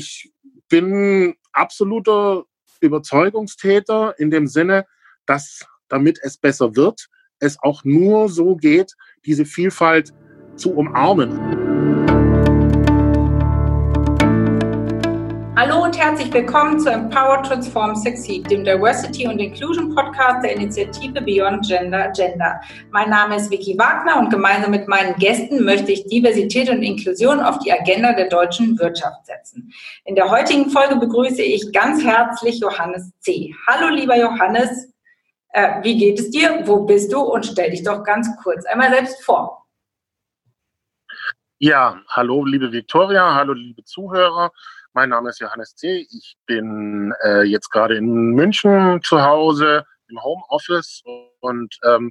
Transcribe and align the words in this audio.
ich 0.00 0.32
bin 0.70 1.34
absoluter 1.52 2.44
Überzeugungstäter 2.80 4.18
in 4.18 4.30
dem 4.30 4.46
Sinne, 4.46 4.86
dass 5.26 5.66
damit 5.88 6.18
es 6.22 6.38
besser 6.38 6.74
wird, 6.74 7.08
es 7.38 7.58
auch 7.60 7.84
nur 7.84 8.30
so 8.30 8.56
geht, 8.56 8.94
diese 9.26 9.44
Vielfalt 9.44 10.12
zu 10.56 10.72
umarmen. 10.72 11.59
Hallo 15.60 15.84
und 15.84 15.98
herzlich 15.98 16.32
willkommen 16.32 16.80
zu 16.80 16.90
Empower 16.90 17.42
Transform 17.42 17.94
Succeed, 17.94 18.50
dem 18.50 18.64
Diversity 18.64 19.28
und 19.28 19.38
Inclusion 19.40 19.94
Podcast 19.94 20.42
der 20.42 20.56
Initiative 20.56 21.20
Beyond 21.20 21.68
Gender 21.68 22.04
Agenda. 22.04 22.58
Mein 22.92 23.10
Name 23.10 23.36
ist 23.36 23.50
Vicky 23.50 23.76
Wagner 23.76 24.18
und 24.18 24.30
gemeinsam 24.30 24.70
mit 24.70 24.88
meinen 24.88 25.14
Gästen 25.16 25.62
möchte 25.62 25.92
ich 25.92 26.06
Diversität 26.06 26.70
und 26.70 26.82
Inklusion 26.82 27.40
auf 27.40 27.58
die 27.58 27.70
Agenda 27.70 28.14
der 28.14 28.30
deutschen 28.30 28.78
Wirtschaft 28.78 29.26
setzen. 29.26 29.70
In 30.06 30.14
der 30.14 30.30
heutigen 30.30 30.70
Folge 30.70 30.96
begrüße 30.96 31.42
ich 31.42 31.70
ganz 31.74 32.02
herzlich 32.02 32.58
Johannes 32.60 33.12
C. 33.18 33.54
Hallo 33.66 33.94
lieber 33.94 34.16
Johannes, 34.16 34.94
äh, 35.50 35.82
wie 35.82 35.98
geht 35.98 36.20
es 36.20 36.30
dir? 36.30 36.62
Wo 36.64 36.86
bist 36.86 37.12
du? 37.12 37.20
Und 37.20 37.44
stell 37.44 37.70
dich 37.70 37.82
doch 37.82 38.02
ganz 38.02 38.30
kurz 38.42 38.64
einmal 38.64 38.88
selbst 38.88 39.22
vor. 39.22 39.66
Ja, 41.58 42.00
hallo 42.08 42.46
liebe 42.46 42.72
Viktoria, 42.72 43.34
hallo 43.34 43.52
liebe 43.52 43.84
Zuhörer. 43.84 44.52
Mein 44.92 45.10
Name 45.10 45.28
ist 45.30 45.38
Johannes 45.38 45.76
C. 45.76 46.04
Ich 46.10 46.36
bin 46.46 47.14
äh, 47.22 47.42
jetzt 47.42 47.70
gerade 47.70 47.96
in 47.96 48.32
München 48.32 49.00
zu 49.04 49.22
Hause 49.22 49.84
im 50.08 50.20
Homeoffice 50.20 51.02
und 51.38 51.76
ähm, 51.84 52.10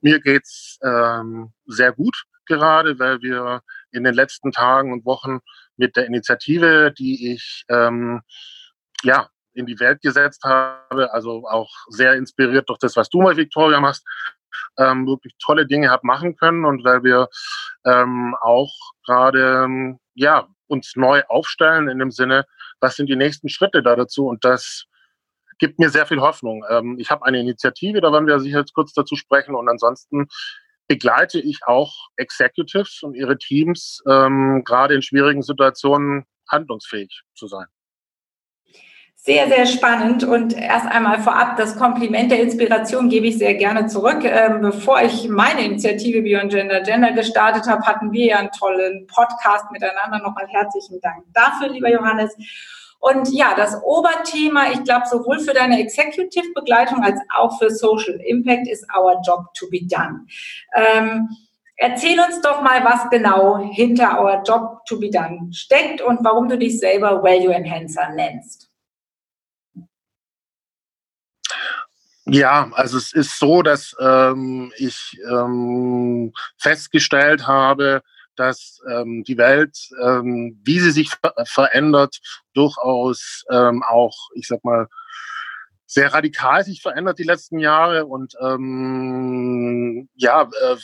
mir 0.00 0.20
geht's 0.20 0.78
ähm, 0.84 1.52
sehr 1.66 1.92
gut 1.92 2.14
gerade, 2.46 3.00
weil 3.00 3.20
wir 3.20 3.62
in 3.90 4.04
den 4.04 4.14
letzten 4.14 4.52
Tagen 4.52 4.92
und 4.92 5.04
Wochen 5.04 5.40
mit 5.76 5.96
der 5.96 6.06
Initiative, 6.06 6.92
die 6.96 7.32
ich 7.32 7.64
ähm, 7.68 8.20
ja 9.02 9.28
in 9.52 9.66
die 9.66 9.80
Welt 9.80 10.00
gesetzt 10.00 10.44
habe, 10.44 11.12
also 11.12 11.48
auch 11.48 11.70
sehr 11.88 12.14
inspiriert 12.14 12.68
durch 12.68 12.78
das, 12.78 12.96
was 12.96 13.08
du 13.08 13.22
mal, 13.22 13.36
Victoria, 13.36 13.80
machst, 13.80 14.06
ähm, 14.78 15.04
wirklich 15.08 15.34
tolle 15.44 15.66
Dinge 15.66 15.90
habe 15.90 16.06
machen 16.06 16.36
können 16.36 16.64
und 16.64 16.84
weil 16.84 17.02
wir 17.02 17.28
ähm, 17.84 18.36
auch 18.40 18.72
gerade 19.04 19.64
ähm, 19.64 19.98
ja 20.14 20.46
uns 20.66 20.96
neu 20.96 21.22
aufstellen 21.28 21.88
in 21.88 21.98
dem 21.98 22.10
Sinne, 22.10 22.46
was 22.80 22.96
sind 22.96 23.08
die 23.08 23.16
nächsten 23.16 23.48
Schritte 23.48 23.82
da 23.82 23.96
dazu 23.96 24.26
und 24.26 24.44
das 24.44 24.86
gibt 25.58 25.78
mir 25.78 25.90
sehr 25.90 26.06
viel 26.06 26.20
Hoffnung. 26.20 26.64
Ähm, 26.68 26.96
ich 26.98 27.10
habe 27.10 27.24
eine 27.24 27.40
Initiative, 27.40 28.00
da 28.00 28.12
werden 28.12 28.26
wir 28.26 28.40
sicher 28.40 28.58
jetzt 28.58 28.74
kurz 28.74 28.92
dazu 28.92 29.16
sprechen 29.16 29.54
und 29.54 29.68
ansonsten 29.68 30.26
begleite 30.88 31.40
ich 31.40 31.60
auch 31.66 32.08
Executives 32.16 33.02
und 33.02 33.14
ihre 33.14 33.38
Teams 33.38 34.02
ähm, 34.08 34.62
gerade 34.64 34.94
in 34.94 35.02
schwierigen 35.02 35.42
Situationen 35.42 36.26
handlungsfähig 36.50 37.22
zu 37.34 37.46
sein. 37.46 37.66
Sehr, 39.26 39.48
sehr 39.48 39.64
spannend 39.64 40.22
und 40.22 40.52
erst 40.52 40.84
einmal 40.84 41.18
vorab 41.18 41.56
das 41.56 41.78
Kompliment 41.78 42.30
der 42.30 42.42
Inspiration 42.42 43.08
gebe 43.08 43.26
ich 43.28 43.38
sehr 43.38 43.54
gerne 43.54 43.86
zurück. 43.86 44.22
Ähm, 44.22 44.60
bevor 44.60 45.00
ich 45.00 45.30
meine 45.30 45.64
Initiative 45.64 46.20
Beyond 46.20 46.52
Gender 46.52 46.82
Gender 46.82 47.12
gestartet 47.12 47.66
habe, 47.66 47.86
hatten 47.86 48.12
wir 48.12 48.26
ja 48.26 48.36
einen 48.36 48.50
tollen 48.50 49.06
Podcast 49.06 49.64
miteinander. 49.72 50.18
Nochmal 50.18 50.46
herzlichen 50.48 51.00
Dank 51.00 51.24
dafür, 51.32 51.70
lieber 51.70 51.90
Johannes. 51.90 52.36
Und 53.00 53.32
ja, 53.32 53.54
das 53.56 53.82
Oberthema, 53.82 54.70
ich 54.72 54.84
glaube, 54.84 55.06
sowohl 55.06 55.38
für 55.38 55.54
deine 55.54 55.80
Executive-Begleitung 55.80 57.02
als 57.02 57.18
auch 57.34 57.58
für 57.58 57.70
Social 57.70 58.20
Impact 58.26 58.68
ist 58.68 58.84
our 58.94 59.22
job 59.26 59.54
to 59.54 59.70
be 59.70 59.86
done. 59.86 60.26
Ähm, 60.76 61.30
Erzähl 61.76 62.20
uns 62.20 62.42
doch 62.42 62.60
mal, 62.60 62.84
was 62.84 63.08
genau 63.08 63.58
hinter 63.72 64.20
Our 64.20 64.42
Job 64.46 64.84
to 64.86 65.00
be 65.00 65.10
Done 65.10 65.48
steckt 65.52 66.02
und 66.02 66.22
warum 66.22 66.48
du 66.48 66.56
dich 66.56 66.78
selber 66.78 67.22
Value 67.22 67.52
Enhancer 67.52 68.10
nennst. 68.10 68.70
Ja, 72.26 72.70
also 72.72 72.96
es 72.96 73.12
ist 73.12 73.38
so, 73.38 73.62
dass 73.62 73.94
ähm, 74.00 74.72
ich 74.78 75.18
ähm, 75.28 76.32
festgestellt 76.56 77.46
habe, 77.46 78.02
dass 78.34 78.80
ähm, 78.90 79.24
die 79.24 79.36
Welt, 79.36 79.76
ähm, 80.02 80.58
wie 80.64 80.80
sie 80.80 80.90
sich 80.90 81.10
ver 81.10 81.34
verändert, 81.44 82.20
durchaus 82.54 83.44
ähm, 83.50 83.82
auch, 83.82 84.16
ich 84.34 84.46
sag 84.48 84.64
mal, 84.64 84.88
sehr 85.86 86.12
radikal 86.12 86.64
sich 86.64 86.80
verändert 86.82 87.18
die 87.18 87.24
letzten 87.24 87.58
Jahre 87.58 88.06
und 88.06 88.34
ähm, 88.40 90.08
ja, 90.14 90.42
äh, 90.42 90.76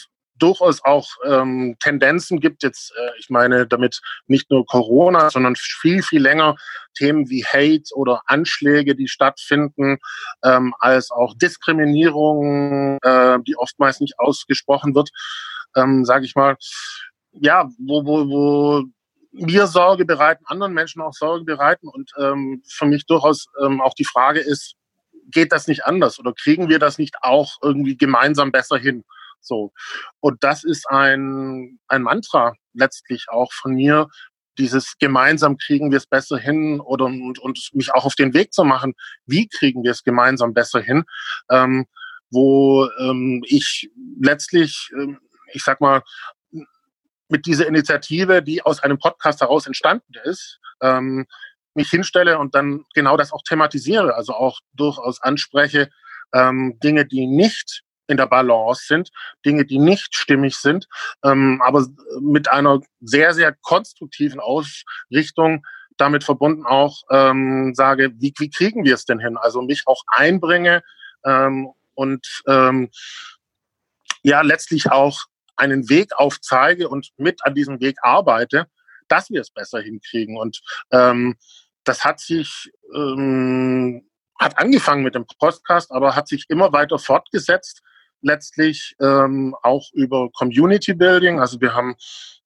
durchaus 0.43 0.83
auch 0.85 1.09
ähm, 1.25 1.77
Tendenzen 1.81 2.41
gibt. 2.41 2.63
Jetzt, 2.63 2.93
äh, 2.97 3.11
ich 3.19 3.31
meine 3.31 3.67
damit 3.67 4.01
nicht 4.27 4.51
nur 4.51 4.67
Corona, 4.67 5.31
sondern 5.31 5.57
viel, 5.57 6.03
viel 6.03 6.23
länger 6.23 6.57
Themen 6.95 7.29
wie 7.31 7.45
Hate 7.45 7.95
oder 7.95 8.23
Anschläge, 8.27 8.95
die 8.97 9.09
stattfinden, 9.09 9.99
ähm, 10.45 10.75
als 10.81 11.11
auch 11.11 11.35
Diskriminierung, 11.37 12.99
äh, 13.03 13.39
die 13.47 13.57
oftmals 13.57 14.01
nicht 14.01 14.19
ausgesprochen 14.19 14.95
wird, 14.95 15.11
ähm, 15.77 16.05
sage 16.05 16.25
ich 16.25 16.35
mal. 16.35 16.57
Ja, 17.33 17.69
wo, 17.79 18.05
wo, 18.05 18.29
wo 18.29 18.85
mir 19.33 19.67
Sorge 19.67 20.05
bereiten, 20.05 20.45
anderen 20.47 20.75
Menschen 20.75 21.03
auch 21.03 21.13
Sorge 21.13 21.45
bereiten 21.45 21.89
und 21.89 22.11
ähm, 22.19 22.63
für 22.67 22.87
mich 22.87 23.07
durchaus 23.07 23.47
ähm, 23.63 23.81
auch 23.81 23.95
die 23.95 24.05
Frage 24.05 24.41
ist, 24.41 24.75
geht 25.31 25.53
das 25.53 25.69
nicht 25.69 25.85
anders 25.85 26.19
oder 26.19 26.33
kriegen 26.33 26.69
wir 26.69 26.79
das 26.79 26.99
nicht 26.99 27.17
auch 27.23 27.57
irgendwie 27.63 27.97
gemeinsam 27.97 28.51
besser 28.51 28.77
hin? 28.77 29.05
So. 29.41 29.73
Und 30.21 30.43
das 30.45 30.65
ist 30.65 30.89
ein, 30.89 31.79
ein 31.89 32.03
Mantra 32.03 32.55
letztlich 32.73 33.27
auch 33.29 33.53
von 33.53 33.75
mir, 33.75 34.09
dieses 34.59 34.99
gemeinsam 34.99 35.57
kriegen 35.57 35.91
wir 35.91 35.99
es 35.99 36.07
besser 36.07 36.37
hin 36.37 36.81
oder 36.81 37.07
und, 37.07 37.39
und 37.39 37.71
mich 37.73 37.93
auch 37.95 38.05
auf 38.05 38.15
den 38.15 38.35
Weg 38.35 38.53
zu 38.53 38.65
machen, 38.65 38.95
wie 39.27 39.49
kriegen 39.49 39.83
wir 39.83 39.93
es 39.93 40.05
gemeinsam 40.05 40.53
besser 40.53 40.81
hin, 40.81 41.05
ähm, 41.51 41.87
wo 42.31 42.89
ähm, 42.99 43.43
ich 43.47 43.91
letztlich, 44.21 44.91
ähm, 44.95 45.19
ich 45.53 45.65
sag 45.65 45.81
mal, 45.81 46.03
mit 47.29 47.47
dieser 47.47 47.67
Initiative, 47.67 48.43
die 48.43 48.63
aus 48.63 48.81
einem 48.81 48.99
Podcast 48.99 49.41
heraus 49.41 49.67
entstanden 49.67 50.13
ist, 50.25 50.59
ähm, 50.83 51.27
mich 51.75 51.89
hinstelle 51.89 52.39
und 52.39 52.55
dann 52.55 52.85
genau 52.95 53.17
das 53.17 53.33
auch 53.33 53.43
thematisiere, 53.43 54.15
also 54.15 54.35
auch 54.35 54.61
durchaus 54.75 55.23
anspreche, 55.23 55.89
ähm, 56.35 56.79
Dinge, 56.83 57.07
die 57.07 57.27
nicht 57.27 57.83
in 58.11 58.17
der 58.17 58.27
Balance 58.27 58.85
sind, 58.87 59.11
Dinge, 59.47 59.65
die 59.65 59.79
nicht 59.79 60.15
stimmig 60.15 60.57
sind, 60.57 60.87
ähm, 61.25 61.63
aber 61.65 61.87
mit 62.21 62.49
einer 62.49 62.81
sehr, 63.01 63.33
sehr 63.33 63.55
konstruktiven 63.63 64.41
Ausrichtung 64.41 65.65
damit 65.97 66.25
verbunden 66.25 66.65
auch 66.65 67.03
ähm, 67.11 67.75
sage, 67.75 68.11
wie, 68.17 68.33
wie 68.39 68.51
kriegen 68.51 68.85
wir 68.85 68.95
es 68.95 69.05
denn 69.05 69.21
hin? 69.21 69.37
Also 69.37 69.63
mich 69.63 69.83
auch 69.87 70.03
einbringe 70.09 70.83
ähm, 71.25 71.71
und 71.95 72.27
ähm, 72.49 72.91
ja 74.23 74.41
letztlich 74.41 74.91
auch 74.91 75.21
einen 75.57 75.89
Weg 75.91 76.13
aufzeige 76.17 76.89
und 76.89 77.11
mit 77.19 77.45
an 77.45 77.55
diesem 77.55 77.81
Weg 77.81 77.99
arbeite, 78.03 78.67
dass 79.09 79.31
wir 79.31 79.43
es 79.43 79.51
besser 79.51 79.81
hinkriegen. 79.81 80.39
Und 80.39 80.63
ähm, 80.91 81.37
das 81.85 82.05
hat 82.05 82.21
sich 82.21 82.73
ähm, 82.95 84.07
hat 84.39 84.59
angefangen 84.59 85.03
mit 85.03 85.15
dem 85.15 85.27
Podcast, 85.39 85.93
aber 85.93 86.17
hat 86.17 86.27
sich 86.27 86.47
immer 86.49 86.73
weiter 86.73 86.99
fortgesetzt 86.99 87.83
letztlich 88.23 88.95
ähm, 89.01 89.55
auch 89.63 89.89
über 89.93 90.31
Community 90.33 90.95
Building. 90.95 91.41
Also 91.41 91.61
wir 91.61 91.75
haben 91.75 91.95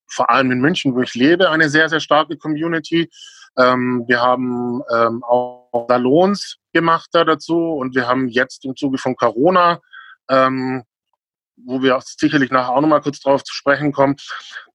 vor 0.07 0.31
allem 0.31 0.51
in 0.51 0.61
München, 0.61 0.95
wo 0.95 1.03
ich 1.03 1.15
lebe, 1.15 1.51
eine 1.51 1.69
sehr, 1.69 1.89
sehr 1.89 2.01
starke 2.01 2.37
Community. 2.37 3.11
Ähm, 3.57 4.05
wir 4.07 4.21
haben 4.21 4.83
ähm, 4.95 5.23
auch 5.25 5.87
Salons 5.89 6.59
gemacht 6.73 7.09
da 7.13 7.25
dazu 7.25 7.57
und 7.57 7.95
wir 7.95 8.07
haben 8.07 8.29
jetzt 8.29 8.65
im 8.65 8.77
Zuge 8.77 8.99
von 8.99 9.17
Corona, 9.17 9.81
ähm, 10.29 10.85
wo 11.57 11.83
wir 11.83 11.99
sicherlich 12.05 12.51
nachher 12.51 12.71
auch 12.71 12.81
nochmal 12.81 13.01
kurz 13.01 13.21
drauf 13.21 13.43
zu 13.45 13.55
sprechen 13.55 13.93
kommen, 13.93 14.17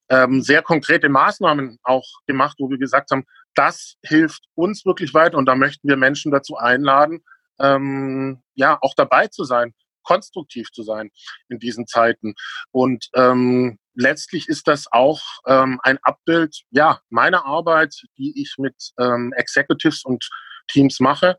ähm, 0.10 0.42
sehr 0.42 0.62
konkrete 0.62 1.10
Maßnahmen 1.10 1.78
auch 1.84 2.08
gemacht, 2.26 2.58
wo 2.60 2.70
wir 2.70 2.78
gesagt 2.78 3.12
haben, 3.12 3.26
das 3.56 3.96
hilft 4.02 4.44
uns 4.56 4.86
wirklich 4.86 5.14
weiter 5.14 5.38
und 5.38 5.46
da 5.46 5.56
möchten 5.56 5.88
wir 5.88 5.98
Menschen 5.98 6.32
dazu 6.32 6.58
einladen, 6.58 7.22
ähm, 7.60 8.42
ja, 8.56 8.78
auch 8.82 8.94
dabei 8.96 9.28
zu 9.28 9.44
sein 9.44 9.74
konstruktiv 10.10 10.72
zu 10.72 10.82
sein 10.82 11.12
in 11.50 11.60
diesen 11.60 11.86
Zeiten. 11.86 12.34
Und 12.72 13.10
ähm, 13.14 13.78
letztlich 13.94 14.48
ist 14.50 14.68
das 14.68 14.92
auch 14.92 15.22
ähm, 15.46 15.80
ein 15.84 16.00
Abbild 16.02 16.64
ja, 16.72 17.00
meiner 17.10 17.46
Arbeit, 17.46 17.94
die 18.18 18.34
ich 18.42 18.56
mit 18.58 18.76
ähm, 19.00 19.34
Executives 19.34 20.04
und 20.04 20.28
Teams 20.68 21.00
mache, 21.00 21.38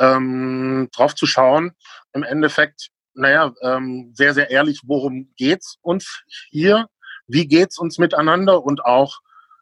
ähm, 0.00 0.88
drauf 0.92 1.14
zu 1.14 1.26
schauen, 1.26 1.72
im 2.12 2.24
Endeffekt, 2.24 2.88
naja, 3.14 3.52
ähm, 3.62 4.12
sehr, 4.14 4.34
sehr 4.34 4.50
ehrlich, 4.50 4.80
worum 4.84 5.32
geht's 5.36 5.76
uns 5.80 6.22
hier? 6.50 6.88
Wie 7.28 7.46
geht's 7.46 7.78
uns 7.78 7.98
miteinander? 7.98 8.64
Und 8.64 8.84
auch, 8.84 9.20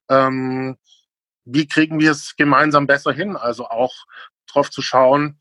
ähm, 0.08 0.78
wie 1.44 1.66
kriegen 1.68 2.00
wir 2.00 2.12
es 2.12 2.36
gemeinsam 2.36 2.86
besser 2.86 3.12
hin? 3.12 3.36
Also 3.36 3.66
auch 3.66 3.94
drauf 4.46 4.70
zu 4.70 4.80
schauen, 4.80 5.38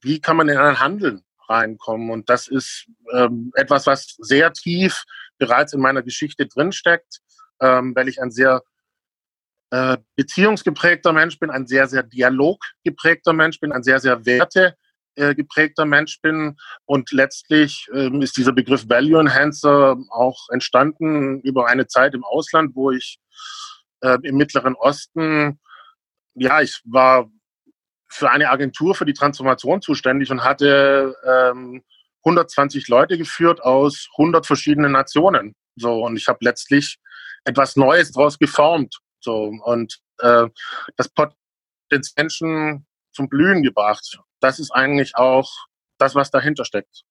wie 0.00 0.20
kann 0.20 0.36
man 0.36 0.48
in 0.48 0.58
ein 0.58 0.80
Handeln 0.80 1.24
reinkommen. 1.50 2.10
Und 2.10 2.30
das 2.30 2.48
ist 2.48 2.86
ähm, 3.12 3.52
etwas, 3.54 3.86
was 3.86 4.16
sehr 4.18 4.52
tief 4.52 5.04
bereits 5.38 5.72
in 5.72 5.80
meiner 5.80 6.02
Geschichte 6.02 6.46
drinsteckt, 6.46 7.20
ähm, 7.60 7.94
weil 7.94 8.08
ich 8.08 8.22
ein 8.22 8.30
sehr 8.30 8.62
äh, 9.70 9.98
beziehungsgeprägter 10.16 11.12
Mensch 11.12 11.38
bin, 11.38 11.50
ein 11.50 11.66
sehr, 11.66 11.88
sehr 11.88 12.02
dialoggeprägter 12.02 13.32
Mensch 13.32 13.60
bin, 13.60 13.72
ein 13.72 13.82
sehr, 13.82 14.00
sehr 14.00 14.24
wertegeprägter 14.24 15.84
Mensch 15.84 16.20
bin. 16.20 16.56
Und 16.86 17.12
letztlich 17.12 17.88
ähm, 17.94 18.22
ist 18.22 18.36
dieser 18.36 18.52
Begriff 18.52 18.88
Value 18.88 19.20
Enhancer 19.20 19.96
auch 20.10 20.48
entstanden 20.50 21.40
über 21.40 21.66
eine 21.66 21.86
Zeit 21.86 22.14
im 22.14 22.24
Ausland, 22.24 22.74
wo 22.74 22.90
ich 22.90 23.18
äh, 24.00 24.18
im 24.22 24.36
Mittleren 24.36 24.74
Osten, 24.74 25.60
ja, 26.34 26.60
ich 26.60 26.80
war 26.84 27.28
für 28.10 28.30
eine 28.30 28.50
Agentur 28.50 28.94
für 28.94 29.06
die 29.06 29.14
Transformation 29.14 29.80
zuständig 29.80 30.30
und 30.30 30.44
hatte 30.44 31.14
ähm, 31.24 31.82
120 32.24 32.88
Leute 32.88 33.16
geführt 33.16 33.62
aus 33.62 34.08
100 34.18 34.46
verschiedenen 34.46 34.92
Nationen. 34.92 35.54
So, 35.76 36.04
und 36.04 36.16
ich 36.16 36.26
habe 36.28 36.38
letztlich 36.42 36.98
etwas 37.44 37.76
Neues 37.76 38.12
daraus 38.12 38.38
geformt. 38.38 38.98
So, 39.20 39.52
und 39.64 40.00
äh, 40.18 40.46
das 40.96 41.08
Potenzial 41.08 42.82
zum 43.12 43.28
Blühen 43.28 43.62
gebracht. 43.62 44.18
Das 44.40 44.58
ist 44.58 44.70
eigentlich 44.70 45.16
auch 45.16 45.50
das, 45.98 46.14
was 46.14 46.30
dahinter 46.30 46.64
steckt. 46.64 47.04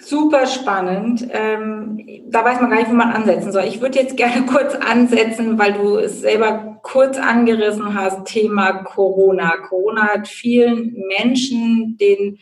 Super 0.00 0.46
spannend. 0.46 1.26
Ähm, 1.30 2.22
da 2.28 2.44
weiß 2.44 2.60
man 2.60 2.70
gar 2.70 2.78
nicht, 2.78 2.90
wo 2.90 2.94
man 2.94 3.10
ansetzen 3.10 3.50
soll. 3.50 3.64
Ich 3.64 3.80
würde 3.80 3.98
jetzt 3.98 4.16
gerne 4.16 4.46
kurz 4.50 4.74
ansetzen, 4.74 5.58
weil 5.58 5.72
du 5.72 5.96
es 5.96 6.20
selber 6.20 6.78
kurz 6.82 7.18
angerissen 7.18 7.94
hast, 7.94 8.24
Thema 8.24 8.84
Corona. 8.84 9.56
Corona 9.68 10.08
hat 10.08 10.28
vielen 10.28 10.96
Menschen 11.08 11.96
den 11.98 12.38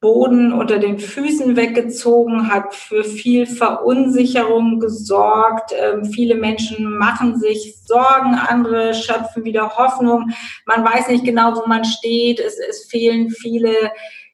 Boden 0.00 0.52
unter 0.52 0.78
den 0.78 0.98
Füßen 0.98 1.56
weggezogen, 1.56 2.50
hat 2.50 2.74
für 2.74 3.04
viel 3.04 3.46
Verunsicherung 3.46 4.80
gesorgt. 4.80 5.72
Ähm, 5.78 6.06
viele 6.06 6.34
Menschen 6.34 6.96
machen 6.96 7.38
sich 7.38 7.76
Sorgen, 7.84 8.34
andere 8.34 8.94
schöpfen 8.94 9.44
wieder 9.44 9.76
Hoffnung. 9.76 10.30
Man 10.64 10.84
weiß 10.84 11.08
nicht 11.08 11.24
genau, 11.24 11.54
wo 11.54 11.68
man 11.68 11.84
steht. 11.84 12.40
Es, 12.40 12.58
es 12.58 12.86
fehlen 12.86 13.28
viele 13.28 13.74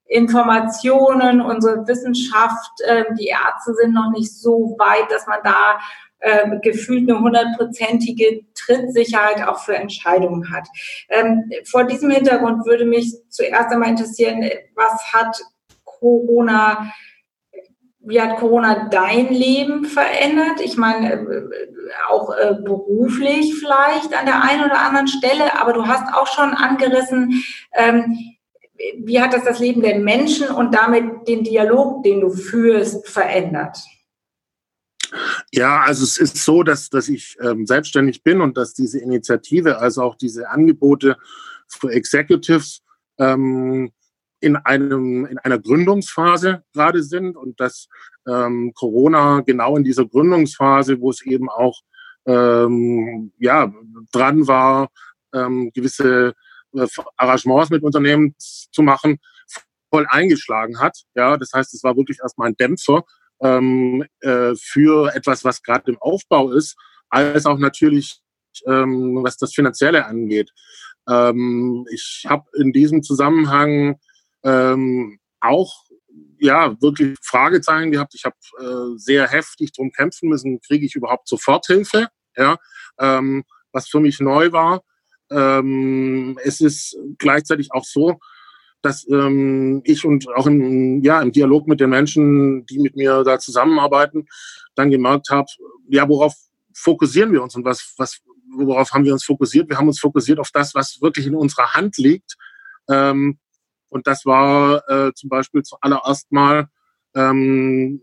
Informationen. 0.09 1.41
Unsere 1.41 1.87
Wissenschaft, 1.87 2.81
äh, 2.87 3.05
die 3.19 3.27
Ärzte 3.27 3.75
sind 3.75 3.95
noch 3.95 4.11
nicht 4.13 4.33
so 4.33 4.77
weit, 4.79 5.11
dass 5.11 5.27
man 5.27 5.41
da 5.45 5.79
äh, 6.19 6.59
gefühlt 6.61 7.09
eine 7.09 7.21
hundertprozentige 7.21 8.41
Trittsicherheit 8.55 9.47
auch 9.47 9.61
für 9.61 9.77
Entscheidungen 9.77 10.53
hat. 10.53 10.67
Ähm, 11.09 11.51
vor 11.65 11.85
diesem 11.85 12.11
Hintergrund 12.11 12.67
würde 12.67 12.85
mich 12.85 13.15
zuerst 13.29 13.71
einmal 13.71 13.91
interessieren, 13.91 14.43
was 14.75 15.13
hat 15.13 15.37
Corona, 15.85 16.93
wie 18.01 18.21
hat 18.21 18.39
Corona 18.39 18.89
dein 18.89 19.29
Leben 19.29 19.85
verändert? 19.85 20.61
Ich 20.63 20.77
meine, 20.77 21.13
äh, 21.13 21.43
auch 22.09 22.35
äh, 22.35 22.55
beruflich 22.65 23.55
vielleicht 23.55 24.15
an 24.19 24.27
der 24.27 24.43
einen 24.43 24.65
oder 24.65 24.81
anderen 24.81 25.09
Stelle, 25.09 25.61
aber 25.61 25.73
du 25.73 25.87
hast 25.87 26.15
auch 26.15 26.27
schon 26.27 26.55
angerissen, 26.55 27.45
ähm, 27.75 28.36
wie 28.99 29.21
hat 29.21 29.33
das 29.33 29.45
das 29.45 29.59
Leben 29.59 29.83
der 29.83 29.99
Menschen 29.99 30.49
und 30.49 30.75
damit 30.75 31.27
den 31.29 31.45
Dialog, 31.45 32.03
den 32.03 32.21
du 32.21 32.31
führst, 32.31 33.09
verändert? 33.09 33.79
Ja, 35.53 35.81
also 35.81 36.05
es 36.05 36.19
ist 36.19 36.37
so, 36.37 36.63
dass, 36.63 36.91
dass 36.91 37.09
ich 37.09 37.37
ähm, 37.41 37.67
selbstständig 37.67 38.23
bin 38.23 38.41
und 38.41 38.57
dass 38.57 38.75
diese 38.75 38.99
Initiative, 38.99 39.79
also 39.79 40.03
auch 40.03 40.17
diese 40.17 40.51
Angebote 40.51 41.17
für 41.69 41.91
Executives 41.91 42.83
ähm, 43.19 43.93
in, 44.41 44.57
einem, 44.57 45.27
in 45.27 45.39
einer 45.39 45.59
Gründungsphase 45.59 46.63
gerade 46.73 47.03
sind 47.03 47.37
und 47.37 47.59
dass 47.61 47.89
ähm, 48.29 48.73
Corona 48.75 49.41
genau 49.41 49.77
in 49.77 49.85
dieser 49.85 50.07
Gründungsphase, 50.07 51.01
wo 51.01 51.11
es 51.11 51.23
eben 51.23 51.49
auch 51.49 51.81
ähm, 52.27 53.33
ja, 53.39 53.73
dran 54.13 54.47
war, 54.47 54.89
ähm, 55.33 55.71
gewisse 55.73 56.35
Arrangements 57.17 57.71
mit 57.71 57.83
Unternehmen 57.83 58.35
zu 58.39 58.83
machen, 58.83 59.19
voll 59.91 60.07
eingeschlagen 60.09 60.81
hat. 60.81 61.03
Ja, 61.15 61.37
das 61.37 61.51
heißt, 61.55 61.75
es 61.75 61.83
war 61.83 61.97
wirklich 61.97 62.19
erstmal 62.21 62.49
ein 62.49 62.57
Dämpfer 62.57 63.05
ähm, 63.41 64.05
äh, 64.21 64.55
für 64.57 65.15
etwas, 65.15 65.45
was 65.45 65.63
gerade 65.63 65.91
im 65.91 65.99
Aufbau 65.99 66.53
ist, 66.53 66.77
als 67.09 67.47
auch 67.47 67.59
natürlich, 67.59 68.21
ähm, 68.67 69.21
was 69.23 69.37
das 69.37 69.53
Finanzielle 69.55 70.07
angeht. 70.07 70.51
Ähm, 71.09 71.87
ich 71.93 72.25
habe 72.29 72.45
in 72.57 72.73
diesem 72.73 73.03
Zusammenhang 73.03 73.99
ähm, 74.45 75.19
auch 75.41 75.85
ja 76.39 76.81
wirklich 76.81 77.17
Fragezeichen 77.23 77.93
gehabt. 77.93 78.15
Ich 78.15 78.25
habe 78.25 78.37
äh, 78.59 78.99
sehr 78.99 79.29
heftig 79.29 79.73
drum 79.73 79.93
kämpfen 79.93 80.29
müssen, 80.29 80.61
kriege 80.61 80.87
ich 80.87 80.95
überhaupt 80.95 81.29
Soforthilfe? 81.29 82.09
Ja, 82.37 82.57
ähm, 82.99 83.45
was 83.73 83.89
für 83.89 84.01
mich 84.01 84.21
neu 84.21 84.53
war. 84.53 84.83
Ähm, 85.31 86.39
es 86.43 86.61
ist 86.61 86.97
gleichzeitig 87.19 87.73
auch 87.73 87.85
so, 87.85 88.19
dass 88.83 89.09
ähm, 89.09 89.83
ich 89.85 90.05
und 90.05 90.29
auch 90.37 90.47
im, 90.47 91.03
ja, 91.03 91.21
im 91.21 91.33
Dialog 91.33 91.67
mit 91.67 91.81
den 91.81 91.91
Menschen, 91.91 92.67
die 92.67 92.79
mit 92.79 92.97
mir 92.97 93.25
da 93.25 93.39
zusammenarbeiten, 93.39 94.27
dann 94.75 94.91
gemerkt 94.91 95.31
habe, 95.31 95.49
ja, 95.89 96.09
worauf 96.09 96.35
fokussieren 96.73 97.33
wir 97.33 97.43
uns 97.43 97.55
und 97.57 97.65
was, 97.65 97.95
was, 97.97 98.21
worauf 98.57 98.93
haben 98.93 99.05
wir 99.05 99.13
uns 99.13 99.25
fokussiert? 99.25 99.69
Wir 99.69 99.79
haben 99.79 99.89
uns 99.89 99.99
fokussiert 99.99 100.39
auf 100.39 100.51
das, 100.53 100.75
was 100.75 101.01
wirklich 101.01 101.27
in 101.27 101.35
unserer 101.35 101.75
Hand 101.75 101.97
liegt. 101.99 102.37
Ähm, 102.89 103.39
und 103.89 104.07
das 104.07 104.27
war 104.27 104.89
äh, 104.89 105.13
zum 105.15 105.31
Beispiel 105.31 105.63
zuallererst 105.63 106.31
mal 106.31 106.69
ähm, 107.15 108.03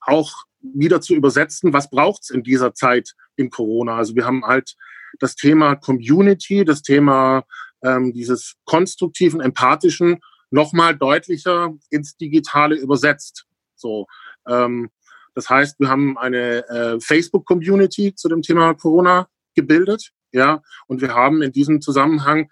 auch 0.00 0.32
wieder 0.60 1.00
zu 1.00 1.14
übersetzen, 1.14 1.72
was 1.72 1.90
braucht's 1.90 2.30
in 2.30 2.42
dieser 2.42 2.74
Zeit 2.74 3.14
in 3.36 3.50
Corona. 3.50 3.96
Also 3.96 4.14
wir 4.14 4.24
haben 4.24 4.44
halt 4.44 4.76
das 5.18 5.34
Thema 5.34 5.76
Community, 5.76 6.64
das 6.64 6.82
Thema 6.82 7.44
ähm, 7.82 8.12
dieses 8.12 8.56
konstruktiven, 8.64 9.40
empathischen 9.40 10.18
nochmal 10.50 10.96
deutlicher 10.96 11.74
ins 11.90 12.16
Digitale 12.16 12.76
übersetzt. 12.76 13.46
So, 13.76 14.06
ähm, 14.48 14.90
das 15.34 15.48
heißt, 15.48 15.78
wir 15.78 15.88
haben 15.88 16.18
eine 16.18 16.68
äh, 16.68 17.00
Facebook-Community 17.00 18.14
zu 18.14 18.28
dem 18.28 18.42
Thema 18.42 18.74
Corona 18.74 19.28
gebildet, 19.54 20.12
ja, 20.32 20.62
und 20.86 21.00
wir 21.00 21.14
haben 21.14 21.42
in 21.42 21.52
diesem 21.52 21.80
Zusammenhang 21.80 22.50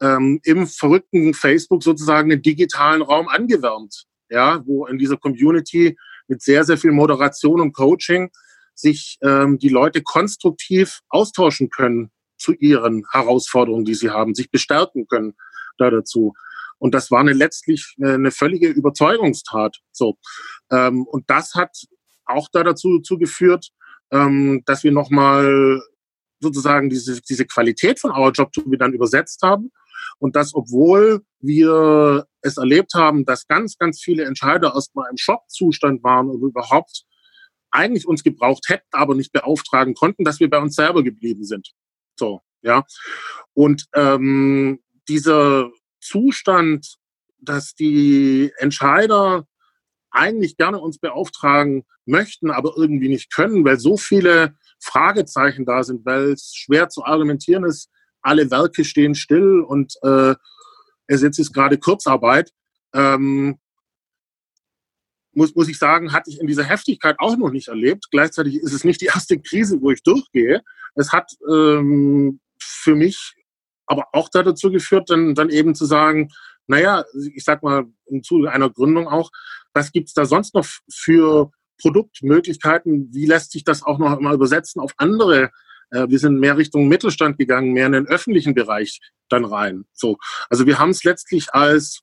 ähm, 0.00 0.40
im 0.44 0.66
verrückten 0.66 1.32
Facebook 1.32 1.82
sozusagen 1.82 2.28
den 2.28 2.42
digitalen 2.42 3.02
Raum 3.02 3.28
angewärmt, 3.28 4.06
ja, 4.28 4.62
wo 4.66 4.86
in 4.86 4.98
dieser 4.98 5.16
Community 5.16 5.96
mit 6.26 6.42
sehr, 6.42 6.64
sehr 6.64 6.76
viel 6.76 6.92
Moderation 6.92 7.60
und 7.60 7.72
Coaching 7.72 8.30
sich 8.74 9.18
ähm, 9.22 9.58
die 9.58 9.68
Leute 9.68 10.02
konstruktiv 10.02 11.00
austauschen 11.08 11.70
können 11.70 12.10
zu 12.38 12.52
ihren 12.52 13.04
Herausforderungen, 13.10 13.84
die 13.84 13.94
sie 13.94 14.10
haben, 14.10 14.34
sich 14.34 14.50
bestärken 14.50 15.06
können 15.06 15.34
da 15.78 15.90
dazu. 15.90 16.34
Und 16.78 16.94
das 16.94 17.10
war 17.10 17.20
eine 17.20 17.32
letztlich 17.32 17.94
eine, 18.00 18.14
eine 18.14 18.30
völlige 18.30 18.68
Überzeugungstat. 18.68 19.78
So. 19.92 20.18
Ähm, 20.70 21.06
und 21.06 21.30
das 21.30 21.54
hat 21.54 21.76
auch 22.24 22.48
da 22.52 22.64
dazu, 22.64 22.98
dazu 22.98 23.18
geführt, 23.18 23.68
ähm, 24.10 24.62
dass 24.66 24.82
wir 24.82 24.92
nochmal 24.92 25.80
sozusagen 26.40 26.90
diese, 26.90 27.20
diese 27.20 27.46
Qualität 27.46 28.00
von 28.00 28.10
Our 28.10 28.32
Job 28.32 28.52
to 28.52 28.62
Be 28.62 28.76
dann 28.76 28.92
übersetzt 28.92 29.42
haben 29.42 29.70
und 30.18 30.36
das, 30.36 30.54
obwohl 30.54 31.22
wir 31.40 32.26
es 32.40 32.56
erlebt 32.56 32.94
haben, 32.94 33.24
dass 33.24 33.46
ganz, 33.46 33.76
ganz 33.76 34.00
viele 34.00 34.24
Entscheider 34.24 34.72
erstmal 34.74 35.08
im 35.10 35.16
Schockzustand 35.16 36.02
waren 36.02 36.28
und 36.28 36.42
überhaupt 36.42 37.04
eigentlich 37.72 38.06
uns 38.06 38.22
gebraucht 38.22 38.68
hätten, 38.68 38.86
aber 38.92 39.14
nicht 39.14 39.32
beauftragen 39.32 39.94
konnten, 39.94 40.24
dass 40.24 40.40
wir 40.40 40.48
bei 40.48 40.58
uns 40.58 40.76
selber 40.76 41.02
geblieben 41.02 41.44
sind. 41.44 41.72
So, 42.16 42.40
ja. 42.62 42.84
Und 43.54 43.86
ähm, 43.94 44.80
dieser 45.08 45.70
Zustand, 46.00 46.96
dass 47.38 47.74
die 47.74 48.52
Entscheider 48.58 49.46
eigentlich 50.10 50.56
gerne 50.56 50.78
uns 50.78 50.98
beauftragen 50.98 51.84
möchten, 52.04 52.50
aber 52.50 52.74
irgendwie 52.76 53.08
nicht 53.08 53.32
können, 53.32 53.64
weil 53.64 53.78
so 53.78 53.96
viele 53.96 54.54
Fragezeichen 54.78 55.64
da 55.64 55.82
sind, 55.82 56.04
weil 56.04 56.32
es 56.32 56.54
schwer 56.54 56.88
zu 56.88 57.04
argumentieren 57.04 57.64
ist, 57.64 57.88
alle 58.20 58.50
Werke 58.50 58.84
stehen 58.84 59.14
still 59.14 59.60
und 59.60 59.94
äh, 60.02 60.34
ersetzt 61.06 61.38
ist 61.38 61.52
gerade 61.52 61.78
Kurzarbeit. 61.78 62.52
Ähm, 62.94 63.58
muss, 65.34 65.54
muss 65.54 65.68
ich 65.68 65.78
sagen, 65.78 66.12
hatte 66.12 66.30
ich 66.30 66.40
in 66.40 66.46
dieser 66.46 66.64
Heftigkeit 66.64 67.16
auch 67.18 67.36
noch 67.36 67.50
nicht 67.50 67.68
erlebt. 67.68 68.06
Gleichzeitig 68.10 68.56
ist 68.56 68.72
es 68.72 68.84
nicht 68.84 69.00
die 69.00 69.06
erste 69.06 69.38
Krise, 69.38 69.80
wo 69.80 69.90
ich 69.90 70.02
durchgehe. 70.02 70.62
Es 70.94 71.12
hat 71.12 71.32
ähm, 71.48 72.40
für 72.58 72.94
mich 72.94 73.34
aber 73.86 74.06
auch 74.12 74.28
dazu 74.28 74.70
geführt, 74.70 75.10
dann, 75.10 75.34
dann 75.34 75.50
eben 75.50 75.74
zu 75.74 75.84
sagen, 75.84 76.30
naja, 76.66 77.04
ich 77.34 77.44
sag 77.44 77.62
mal 77.62 77.84
im 78.06 78.22
Zuge 78.22 78.50
einer 78.50 78.70
Gründung 78.70 79.08
auch, 79.08 79.30
was 79.74 79.92
gibt's 79.92 80.14
da 80.14 80.24
sonst 80.24 80.54
noch 80.54 80.66
für 80.90 81.50
Produktmöglichkeiten? 81.80 83.08
Wie 83.12 83.26
lässt 83.26 83.52
sich 83.52 83.64
das 83.64 83.82
auch 83.82 83.98
noch 83.98 84.20
mal 84.20 84.34
übersetzen 84.34 84.80
auf 84.80 84.92
andere 84.96 85.50
äh, 85.92 86.08
wir 86.08 86.18
sind 86.18 86.40
mehr 86.40 86.56
Richtung 86.56 86.88
Mittelstand 86.88 87.38
gegangen, 87.38 87.72
mehr 87.72 87.86
in 87.86 87.92
den 87.92 88.06
öffentlichen 88.06 88.54
Bereich 88.54 89.00
dann 89.28 89.44
rein. 89.44 89.84
So, 89.92 90.16
also 90.50 90.66
wir 90.66 90.78
haben 90.78 90.90
es 90.90 91.04
letztlich 91.04 91.54
als 91.54 92.00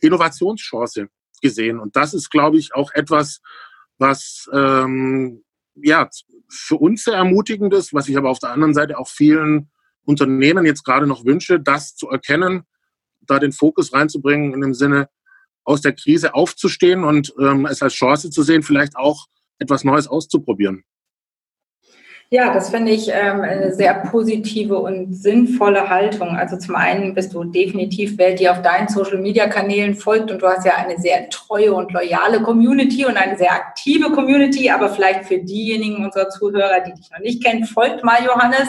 Innovationschance 0.00 1.08
gesehen 1.42 1.78
und 1.78 1.96
das 1.96 2.14
ist, 2.14 2.30
glaube 2.30 2.58
ich, 2.58 2.74
auch 2.74 2.92
etwas, 2.94 3.40
was 3.98 4.48
ähm, 4.52 5.44
ja, 5.74 6.08
für 6.48 6.76
uns 6.76 7.04
sehr 7.04 7.14
ermutigend 7.14 7.72
ist, 7.74 7.94
was 7.94 8.08
ich 8.08 8.16
aber 8.16 8.30
auf 8.30 8.38
der 8.38 8.50
anderen 8.50 8.74
Seite 8.74 8.98
auch 8.98 9.08
vielen 9.08 9.70
Unternehmen 10.04 10.66
jetzt 10.66 10.84
gerade 10.84 11.06
noch 11.06 11.24
wünsche, 11.24 11.60
das 11.60 11.94
zu 11.94 12.08
erkennen, 12.08 12.62
da 13.20 13.38
den 13.38 13.52
Fokus 13.52 13.92
reinzubringen 13.92 14.52
in 14.52 14.60
dem 14.60 14.74
Sinne, 14.74 15.08
aus 15.64 15.80
der 15.80 15.92
Krise 15.92 16.34
aufzustehen 16.34 17.04
und 17.04 17.32
ähm, 17.38 17.66
es 17.66 17.82
als 17.82 17.94
Chance 17.94 18.30
zu 18.30 18.42
sehen, 18.42 18.62
vielleicht 18.62 18.96
auch 18.96 19.26
etwas 19.58 19.84
Neues 19.84 20.08
auszuprobieren. 20.08 20.84
Ja, 22.32 22.50
das 22.50 22.70
finde 22.70 22.92
ich 22.92 23.10
ähm, 23.10 23.42
eine 23.42 23.74
sehr 23.74 23.92
positive 23.92 24.78
und 24.78 25.12
sinnvolle 25.12 25.90
Haltung. 25.90 26.28
Also 26.30 26.56
zum 26.56 26.76
einen 26.76 27.12
bist 27.12 27.34
du 27.34 27.44
definitiv 27.44 28.16
wer 28.16 28.34
dir 28.34 28.52
auf 28.52 28.62
deinen 28.62 28.88
Social-Media-Kanälen 28.88 29.94
folgt 29.94 30.30
und 30.30 30.40
du 30.40 30.46
hast 30.46 30.64
ja 30.64 30.76
eine 30.76 30.98
sehr 30.98 31.28
treue 31.28 31.74
und 31.74 31.92
loyale 31.92 32.40
Community 32.40 33.04
und 33.04 33.18
eine 33.18 33.36
sehr 33.36 33.52
aktive 33.52 34.10
Community. 34.12 34.70
Aber 34.70 34.88
vielleicht 34.88 35.26
für 35.26 35.40
diejenigen 35.40 36.06
unserer 36.06 36.30
Zuhörer, 36.30 36.80
die 36.80 36.94
dich 36.94 37.10
noch 37.10 37.18
nicht 37.18 37.44
kennen, 37.44 37.66
folgt 37.66 38.02
mal 38.02 38.24
Johannes. 38.24 38.66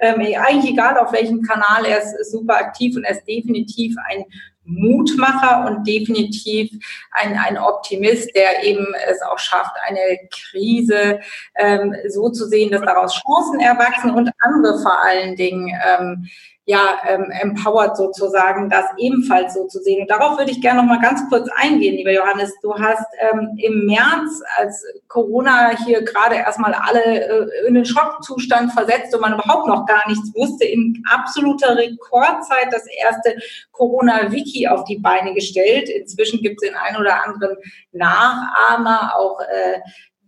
Ähm, 0.00 0.20
eigentlich 0.20 0.72
egal 0.72 0.96
auf 0.96 1.12
welchem 1.12 1.42
Kanal, 1.42 1.84
er 1.84 1.98
ist 1.98 2.32
super 2.32 2.54
aktiv 2.54 2.96
und 2.96 3.04
er 3.04 3.10
ist 3.10 3.28
definitiv 3.28 3.94
ein 4.08 4.24
Mutmacher 4.64 5.66
und 5.66 5.86
definitiv 5.86 6.70
ein, 7.12 7.36
ein 7.36 7.58
Optimist, 7.58 8.34
der 8.34 8.64
eben 8.64 8.86
es 9.08 9.20
auch 9.22 9.38
schafft, 9.38 9.72
eine 9.86 10.18
Krise 10.30 11.20
ähm, 11.56 11.94
so 12.08 12.30
zu 12.30 12.46
sehen, 12.46 12.70
dass 12.70 12.82
daraus 12.82 13.14
Chancen 13.14 13.60
erwachsen 13.60 14.10
und 14.10 14.30
andere 14.40 14.80
vor 14.80 15.02
allen 15.02 15.36
Dingen 15.36 15.72
ähm, 15.86 16.28
ja, 16.72 17.00
ähm, 17.06 17.30
empowered 17.30 17.98
sozusagen, 17.98 18.70
das 18.70 18.86
ebenfalls 18.96 19.52
so 19.52 19.66
zu 19.66 19.78
sehen. 19.80 20.00
Und 20.00 20.10
darauf 20.10 20.38
würde 20.38 20.50
ich 20.50 20.62
gerne 20.62 20.80
noch 20.80 20.88
mal 20.88 21.02
ganz 21.02 21.20
kurz 21.28 21.46
eingehen, 21.54 21.96
lieber 21.96 22.12
Johannes. 22.12 22.50
Du 22.62 22.74
hast 22.74 23.04
ähm, 23.20 23.58
im 23.58 23.84
März, 23.84 24.40
als 24.56 24.82
Corona 25.06 25.76
hier 25.84 26.02
gerade 26.02 26.36
erstmal 26.36 26.72
alle 26.72 27.02
äh, 27.02 27.68
in 27.68 27.74
den 27.74 27.84
Schockzustand 27.84 28.72
versetzt 28.72 29.14
und 29.14 29.20
man 29.20 29.34
überhaupt 29.34 29.68
noch 29.68 29.84
gar 29.84 30.08
nichts 30.08 30.34
wusste, 30.34 30.64
in 30.64 31.04
absoluter 31.10 31.76
Rekordzeit 31.76 32.68
das 32.70 32.86
erste 32.86 33.36
Corona-Wiki 33.72 34.66
auf 34.68 34.84
die 34.84 34.98
Beine 34.98 35.34
gestellt. 35.34 35.90
Inzwischen 35.90 36.40
gibt 36.40 36.62
es 36.62 36.70
den 36.70 36.78
einen 36.78 36.96
oder 36.96 37.22
anderen 37.22 37.58
Nachahmer, 37.92 39.12
auch 39.14 39.40
äh, 39.40 39.80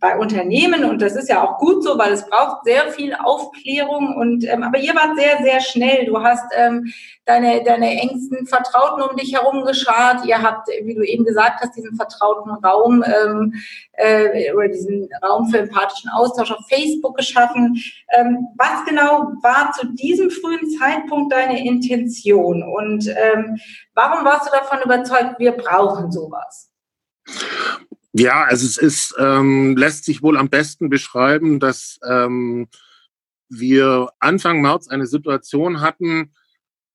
bei 0.04 0.18
Unternehmen 0.18 0.84
und 0.84 1.00
das 1.00 1.16
ist 1.16 1.30
ja 1.30 1.42
auch 1.42 1.56
gut 1.56 1.82
so, 1.82 1.96
weil 1.96 2.12
es 2.12 2.28
braucht 2.28 2.66
sehr 2.66 2.92
viel 2.92 3.14
Aufklärung 3.14 4.14
und 4.14 4.44
ähm, 4.44 4.62
aber 4.62 4.78
ihr 4.78 4.94
wart 4.94 5.16
sehr 5.16 5.42
sehr 5.42 5.62
schnell. 5.62 6.04
Du 6.04 6.22
hast 6.22 6.44
ähm, 6.54 6.92
deine 7.24 7.64
deine 7.64 7.90
engsten 8.02 8.46
Vertrauten 8.46 9.00
um 9.00 9.16
dich 9.16 9.32
herum 9.32 9.64
geschart. 9.64 10.26
Ihr 10.26 10.42
habt, 10.42 10.68
wie 10.68 10.94
du 10.94 11.02
eben 11.02 11.24
gesagt 11.24 11.62
hast, 11.62 11.74
diesen 11.74 11.96
vertrauten 11.96 12.50
Raum 12.50 13.02
ähm, 13.02 13.54
äh, 13.94 14.52
oder 14.52 14.68
diesen 14.68 15.08
Raum 15.26 15.48
für 15.48 15.60
empathischen 15.60 16.10
Austausch 16.10 16.52
auf 16.52 16.68
Facebook 16.68 17.16
geschaffen. 17.16 17.82
Ähm, 18.14 18.48
was 18.58 18.84
genau 18.86 19.32
war 19.42 19.72
zu 19.72 19.86
diesem 19.86 20.28
frühen 20.28 20.68
Zeitpunkt 20.78 21.32
deine 21.32 21.66
Intention 21.66 22.62
und 22.62 23.08
ähm, 23.08 23.56
warum 23.94 24.22
warst 24.22 24.48
du 24.48 24.50
davon 24.50 24.82
überzeugt, 24.84 25.38
wir 25.38 25.52
brauchen 25.52 26.12
sowas? 26.12 26.74
Ja, 28.16 28.44
also 28.44 28.64
es 28.64 28.78
ist, 28.78 29.16
ähm, 29.18 29.76
lässt 29.76 30.04
sich 30.04 30.22
wohl 30.22 30.36
am 30.36 30.48
besten 30.48 30.88
beschreiben, 30.88 31.58
dass 31.58 31.98
ähm, 32.08 32.68
wir 33.48 34.08
Anfang 34.20 34.62
März 34.62 34.86
eine 34.86 35.06
Situation 35.06 35.80
hatten, 35.80 36.32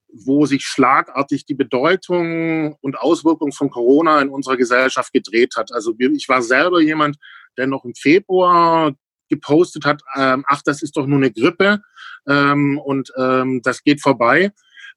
wo 0.08 0.46
sich 0.46 0.64
schlagartig 0.64 1.46
die 1.46 1.56
Bedeutung 1.56 2.76
und 2.80 2.98
Auswirkung 2.98 3.52
von 3.52 3.70
Corona 3.70 4.22
in 4.22 4.30
unserer 4.30 4.56
Gesellschaft 4.56 5.12
gedreht 5.12 5.56
hat. 5.58 5.74
Also 5.74 5.94
ich 6.00 6.30
war 6.30 6.42
selber 6.42 6.80
jemand, 6.80 7.18
der 7.58 7.68
noch 7.68 7.84
im 7.84 7.96
Februar 7.96 8.94
gepostet 9.28 9.84
hat, 9.84 10.02
ähm, 10.16 10.46
ach, 10.48 10.62
das 10.64 10.82
ist 10.82 10.96
doch 10.96 11.06
nur 11.06 11.18
eine 11.18 11.32
Grippe 11.32 11.82
ähm, 12.30 12.80
und 12.80 13.12
ähm, 13.18 13.62
das 13.62 13.84
geht 13.84 14.02
vorbei. 14.02 14.54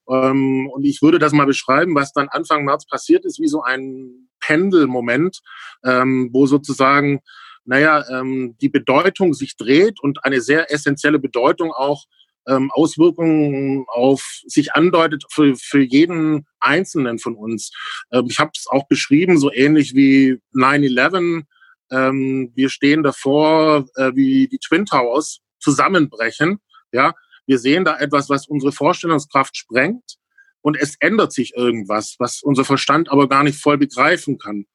Ähm, 0.08 0.68
und 0.68 0.84
ich 0.84 1.02
würde 1.02 1.18
das 1.18 1.32
mal 1.32 1.46
beschreiben, 1.46 1.96
was 1.96 2.12
dann 2.12 2.28
Anfang 2.28 2.64
März 2.64 2.86
passiert 2.86 3.24
ist, 3.24 3.40
wie 3.40 3.48
so 3.48 3.62
ein 3.62 4.28
Pendelmoment, 4.44 5.40
ähm, 5.84 6.30
wo 6.32 6.46
sozusagen, 6.46 7.20
naja, 7.64 8.04
ähm, 8.10 8.56
die 8.60 8.68
Bedeutung 8.68 9.34
sich 9.34 9.56
dreht 9.56 10.00
und 10.00 10.24
eine 10.24 10.40
sehr 10.40 10.72
essentielle 10.72 11.18
Bedeutung 11.18 11.72
auch 11.72 12.04
ähm, 12.46 12.70
Auswirkungen 12.72 13.84
auf 13.88 14.40
sich 14.46 14.74
andeutet 14.74 15.24
für, 15.30 15.54
für 15.54 15.80
jeden 15.80 16.46
Einzelnen 16.60 17.18
von 17.18 17.34
uns. 17.36 17.70
Ähm, 18.10 18.26
ich 18.28 18.38
habe 18.38 18.50
es 18.54 18.66
auch 18.68 18.88
beschrieben, 18.88 19.38
so 19.38 19.52
ähnlich 19.52 19.94
wie 19.94 20.38
9-11. 20.54 21.44
Ähm, 21.90 22.52
wir 22.54 22.68
stehen 22.68 23.02
davor, 23.02 23.86
äh, 23.96 24.12
wie 24.14 24.48
die 24.48 24.58
Twin 24.58 24.86
Towers 24.86 25.40
zusammenbrechen. 25.60 26.58
Ja, 26.90 27.14
wir 27.46 27.58
sehen 27.58 27.84
da 27.84 27.98
etwas, 27.98 28.28
was 28.28 28.48
unsere 28.48 28.72
Vorstellungskraft 28.72 29.56
sprengt 29.56 30.16
und 30.62 30.76
es 30.76 30.96
ändert 31.00 31.32
sich 31.32 31.54
irgendwas, 31.54 32.16
was 32.18 32.42
unser 32.42 32.64
Verstand 32.64 33.10
aber 33.10 33.28
gar 33.28 33.42
nicht 33.42 33.60
voll 33.60 33.78
begreifen 33.78 34.38
kann. 34.38 34.66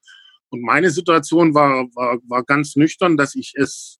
Und 0.50 0.62
meine 0.62 0.92
Situation 0.92 1.54
war, 1.54 1.86
war, 1.96 2.20
war 2.28 2.44
ganz 2.44 2.76
nüchtern, 2.76 3.18
dass 3.18 3.36
ich 3.36 3.54
es 3.56 4.00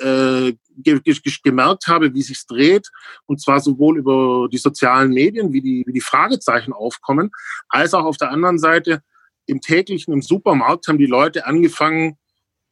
äh, 0.00 0.52
ge 0.76 1.00
ge 1.00 1.16
gemerkt 1.42 1.86
habe, 1.86 2.14
wie 2.14 2.22
sich's 2.22 2.46
dreht, 2.46 2.88
und 3.26 3.40
zwar 3.40 3.60
sowohl 3.60 3.98
über 3.98 4.48
die 4.50 4.58
sozialen 4.58 5.12
Medien, 5.12 5.52
wie 5.52 5.62
die, 5.62 5.84
wie 5.86 5.92
die 5.92 6.00
Fragezeichen 6.00 6.72
aufkommen, 6.72 7.30
als 7.68 7.94
auch 7.94 8.04
auf 8.04 8.16
der 8.16 8.30
anderen 8.30 8.58
Seite 8.58 9.02
im 9.46 9.60
täglichen, 9.60 10.12
im 10.12 10.22
Supermarkt 10.22 10.86
haben 10.88 10.98
die 10.98 11.06
Leute 11.06 11.46
angefangen, 11.46 12.18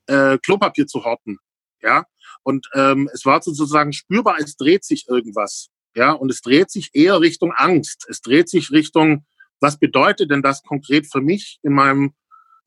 äh, 0.07 0.39
Klopapier 0.39 0.87
zu 0.87 1.05
horten. 1.05 1.39
Ja, 1.83 2.05
und 2.43 2.69
ähm, 2.75 3.09
es 3.13 3.25
war 3.25 3.43
sozusagen 3.43 3.93
spürbar, 3.93 4.37
es 4.39 4.57
dreht 4.57 4.85
sich 4.85 5.09
irgendwas. 5.09 5.69
Ja, 5.97 6.13
und 6.13 6.31
es 6.31 6.43
dreht 6.43 6.71
sich 6.71 6.91
eher 6.93 7.23
Richtung 7.23 7.53
Angst. 7.57 8.07
Es 8.11 8.21
dreht 8.21 8.51
sich 8.51 8.71
Richtung, 8.71 9.25
was 9.61 9.79
bedeutet 9.79 10.31
denn 10.31 10.43
das 10.43 10.63
konkret 10.63 11.11
für 11.11 11.23
mich 11.23 11.59
in 11.63 11.73
meinem, 11.73 12.13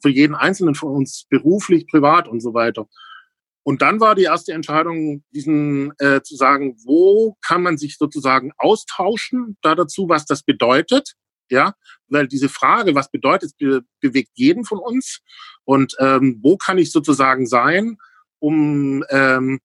für 0.02 0.10
jeden 0.10 0.34
Einzelnen 0.34 0.74
von 0.74 0.90
uns 0.90 1.28
beruflich, 1.30 1.86
privat 1.86 2.28
und 2.28 2.40
so 2.40 2.56
weiter. 2.56 2.88
Und 3.62 3.84
dann 3.84 4.00
war 4.00 4.16
die 4.16 4.24
erste 4.24 4.54
Entscheidung, 4.54 5.24
diesen 5.30 5.94
äh, 6.00 6.24
zu 6.24 6.36
sagen, 6.36 6.76
wo 6.84 7.38
kann 7.46 7.62
man 7.62 7.78
sich 7.78 8.00
sozusagen 8.00 8.52
austauschen 8.58 9.58
da 9.62 9.76
dazu, 9.76 10.10
was 10.10 10.26
das 10.26 10.42
bedeutet. 10.42 11.14
Ja, 11.52 11.76
weil 12.08 12.28
diese 12.28 12.50
Frage, 12.50 12.96
was 12.96 13.12
bedeutet, 13.12 13.56
be 13.60 13.82
bewegt 14.00 14.32
jeden 14.34 14.66
von 14.66 14.80
uns. 14.80 15.20
Und 15.66 15.96
ähm, 16.00 16.40
wo 16.42 16.58
kann 16.58 16.80
ich 16.80 16.92
sozusagen 16.92 17.46
sein, 17.46 17.98
um 18.40 19.04
ähm, 19.10 19.60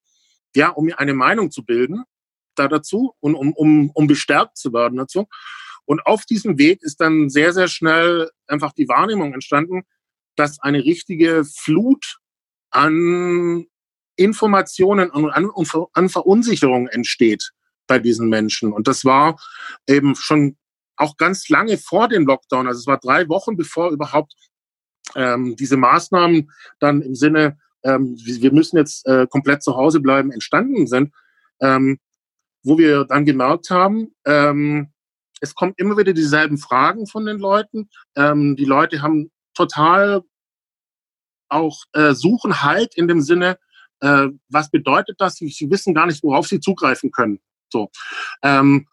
ja, 0.55 0.69
um 0.69 0.85
mir 0.85 0.99
eine 0.99 1.15
Meinung 1.15 1.49
zu 1.49 1.65
bilden 1.65 2.03
da 2.55 2.67
dazu 2.67 3.13
und 3.19 3.35
um, 3.35 3.53
um, 3.53 3.91
um 3.93 4.07
bestärkt 4.07 4.57
zu 4.57 4.73
werden 4.73 4.97
dazu. 4.97 5.27
Und 5.85 6.05
auf 6.05 6.25
diesem 6.25 6.57
Weg 6.57 6.81
ist 6.81 6.99
dann 6.99 7.29
sehr, 7.29 7.53
sehr 7.53 7.67
schnell 7.67 8.31
einfach 8.47 8.73
die 8.73 8.87
Wahrnehmung 8.87 9.33
entstanden, 9.33 9.83
dass 10.35 10.59
eine 10.59 10.83
richtige 10.83 11.43
Flut 11.45 12.17
an 12.71 13.67
Informationen 14.15 15.09
und 15.11 15.29
an, 15.29 15.49
an 15.93 16.09
Verunsicherung 16.09 16.87
entsteht 16.87 17.51
bei 17.87 17.99
diesen 17.99 18.29
Menschen. 18.29 18.73
Und 18.73 18.87
das 18.87 19.05
war 19.05 19.39
eben 19.87 20.15
schon 20.15 20.57
auch 20.97 21.17
ganz 21.17 21.49
lange 21.49 21.77
vor 21.77 22.07
dem 22.07 22.25
Lockdown. 22.25 22.67
Also 22.67 22.79
es 22.79 22.87
war 22.87 22.99
drei 22.99 23.29
Wochen, 23.29 23.55
bevor 23.55 23.91
überhaupt 23.91 24.33
ähm, 25.15 25.55
diese 25.57 25.77
Maßnahmen 25.77 26.51
dann 26.79 27.01
im 27.01 27.15
Sinne 27.15 27.57
ähm, 27.85 28.17
wir 28.17 28.51
müssen 28.51 28.77
jetzt 28.77 29.05
äh, 29.05 29.27
komplett 29.27 29.63
zu 29.63 29.75
Hause 29.75 29.99
bleiben, 29.99 30.31
entstanden 30.31 30.87
sind, 30.87 31.13
ähm, 31.61 31.99
wo 32.65 32.77
wir 32.77 33.05
dann 33.05 33.25
gemerkt 33.25 33.69
haben, 33.69 34.13
ähm, 34.25 34.91
es 35.39 35.53
kommen 35.53 35.73
immer 35.77 35.97
wieder 35.97 36.13
dieselben 36.13 36.57
Fragen 36.57 37.07
von 37.07 37.25
den 37.25 37.37
Leuten. 37.37 37.89
Ähm, 38.15 38.55
die 38.55 38.65
Leute 38.65 39.01
haben 39.01 39.31
total 39.53 40.23
auch 41.47 41.83
äh, 41.93 42.13
suchen 42.13 42.63
halt 42.63 42.95
in 42.95 43.07
dem 43.07 43.21
Sinne, 43.21 43.57
äh, 43.99 44.27
was 44.49 44.69
bedeutet 44.71 45.17
das? 45.19 45.35
Sie, 45.35 45.47
sie, 45.49 45.69
wissen 45.69 45.93
gar 45.93 46.07
nicht, 46.07 46.23
worauf 46.23 46.47
sie 46.47 46.59
zugreifen 46.59 47.11
können. 47.11 47.39
So. 47.69 47.89
Ähm, 48.41 48.87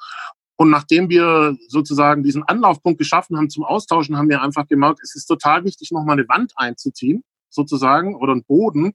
und 0.57 0.71
nachdem 0.71 1.09
wir 1.09 1.57
sozusagen 1.69 2.23
diesen 2.23 2.43
Anlaufpunkt 2.45 2.99
geschaffen 2.99 3.37
haben 3.37 3.51
zum 3.51 3.65
Austauschen, 3.65 4.17
haben 4.17 4.29
wir 4.29 4.43
einfach 4.43 4.69
gemerkt, 4.69 5.01
es 5.03 5.15
ist 5.15 5.27
total 5.27 5.65
wichtig, 5.65 5.91
nochmal 5.91 6.19
eine 6.19 6.29
Wand 6.29 6.53
einzuziehen, 6.57 7.25
sozusagen 7.49 8.15
oder 8.15 8.33
einen 8.33 8.45
Boden, 8.45 8.95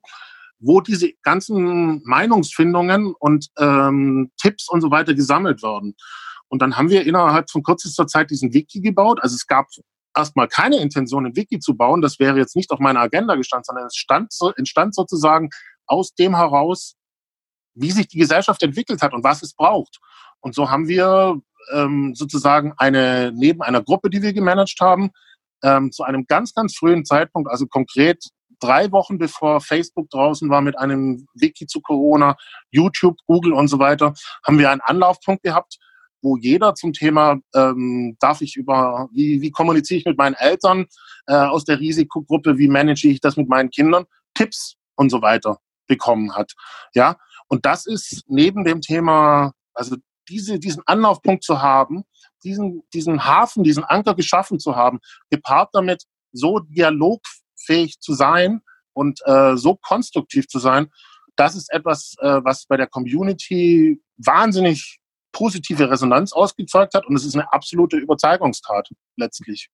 wo 0.59 0.81
diese 0.81 1.11
ganzen 1.21 2.01
Meinungsfindungen 2.03 3.13
und 3.19 3.47
ähm, 3.57 4.31
Tipps 4.37 4.69
und 4.69 4.81
so 4.81 4.91
weiter 4.91 5.13
gesammelt 5.13 5.61
werden. 5.63 5.95
Und 6.49 6.61
dann 6.61 6.77
haben 6.77 6.89
wir 6.89 7.05
innerhalb 7.05 7.51
von 7.51 7.63
kürzester 7.63 8.07
Zeit 8.07 8.31
diesen 8.31 8.53
Wiki 8.53 8.81
gebaut. 8.81 9.19
Also 9.21 9.35
es 9.35 9.47
gab 9.47 9.67
erstmal 10.15 10.47
keine 10.47 10.77
Intention, 10.77 11.25
ein 11.25 11.35
Wiki 11.35 11.59
zu 11.59 11.75
bauen. 11.75 12.01
Das 12.01 12.19
wäre 12.19 12.37
jetzt 12.37 12.55
nicht 12.55 12.71
auf 12.71 12.79
meiner 12.79 13.01
Agenda 13.01 13.35
gestanden, 13.35 13.65
sondern 13.65 13.85
es 13.85 13.95
stand, 13.95 14.33
entstand 14.55 14.95
sozusagen 14.95 15.49
aus 15.85 16.13
dem 16.15 16.35
heraus, 16.35 16.95
wie 17.75 17.91
sich 17.91 18.07
die 18.07 18.17
Gesellschaft 18.17 18.63
entwickelt 18.63 19.01
hat 19.01 19.13
und 19.13 19.23
was 19.23 19.43
es 19.43 19.53
braucht. 19.53 19.99
Und 20.39 20.55
so 20.55 20.69
haben 20.69 20.87
wir 20.87 21.39
ähm, 21.73 22.15
sozusagen 22.15 22.73
eine, 22.77 23.31
neben 23.35 23.61
einer 23.61 23.83
Gruppe, 23.83 24.09
die 24.09 24.21
wir 24.21 24.33
gemanagt 24.33 24.77
haben, 24.79 25.11
ähm, 25.63 25.91
zu 25.91 26.03
einem 26.03 26.25
ganz, 26.27 26.53
ganz 26.53 26.75
frühen 26.75 27.05
Zeitpunkt, 27.05 27.49
also 27.49 27.67
konkret 27.67 28.23
drei 28.59 28.91
Wochen 28.91 29.17
bevor 29.17 29.61
Facebook 29.61 30.09
draußen 30.09 30.49
war 30.49 30.61
mit 30.61 30.77
einem 30.77 31.27
Wiki 31.33 31.67
zu 31.67 31.81
Corona, 31.81 32.35
YouTube, 32.71 33.17
Google 33.25 33.53
und 33.53 33.67
so 33.67 33.79
weiter, 33.79 34.13
haben 34.45 34.59
wir 34.59 34.71
einen 34.71 34.81
Anlaufpunkt 34.81 35.43
gehabt, 35.43 35.77
wo 36.21 36.35
jeder 36.37 36.73
zum 36.75 36.93
Thema, 36.93 37.37
ähm, 37.55 38.17
darf 38.19 38.41
ich 38.41 38.55
über, 38.55 39.07
wie, 39.11 39.41
wie 39.41 39.51
kommuniziere 39.51 39.99
ich 39.99 40.05
mit 40.05 40.17
meinen 40.17 40.35
Eltern 40.35 40.87
äh, 41.27 41.35
aus 41.35 41.63
der 41.63 41.79
Risikogruppe, 41.79 42.57
wie 42.57 42.67
manage 42.67 43.07
ich 43.07 43.21
das 43.21 43.37
mit 43.37 43.47
meinen 43.47 43.69
Kindern, 43.69 44.05
Tipps 44.33 44.75
und 44.95 45.09
so 45.09 45.21
weiter 45.21 45.59
bekommen 45.87 46.35
hat. 46.35 46.53
Ja, 46.93 47.17
und 47.47 47.65
das 47.65 47.85
ist 47.85 48.23
neben 48.27 48.63
dem 48.63 48.81
Thema, 48.81 49.53
also 49.73 49.95
diese, 50.27 50.59
diesen 50.59 50.83
Anlaufpunkt 50.85 51.43
zu 51.43 51.61
haben, 51.61 52.03
diesen, 52.43 52.83
diesen 52.93 53.25
Hafen, 53.25 53.63
diesen 53.63 53.83
Anker 53.83 54.15
geschaffen 54.15 54.59
zu 54.59 54.75
haben, 54.75 54.99
gepaart 55.29 55.69
damit, 55.73 56.03
so 56.31 56.59
dialogfähig 57.67 57.99
zu 57.99 58.13
sein 58.13 58.61
und 58.93 59.19
äh, 59.25 59.55
so 59.55 59.75
konstruktiv 59.75 60.47
zu 60.47 60.59
sein, 60.59 60.87
das 61.35 61.55
ist 61.55 61.71
etwas, 61.71 62.15
äh, 62.19 62.39
was 62.43 62.65
bei 62.65 62.77
der 62.77 62.87
Community 62.87 64.01
wahnsinnig 64.17 64.99
positive 65.31 65.89
Resonanz 65.89 66.33
ausgezeugt 66.33 66.95
hat 66.95 67.05
und 67.05 67.15
es 67.15 67.25
ist 67.25 67.35
eine 67.35 67.51
absolute 67.53 67.97
Überzeugungstat 67.97 68.89
letztlich. 69.17 69.69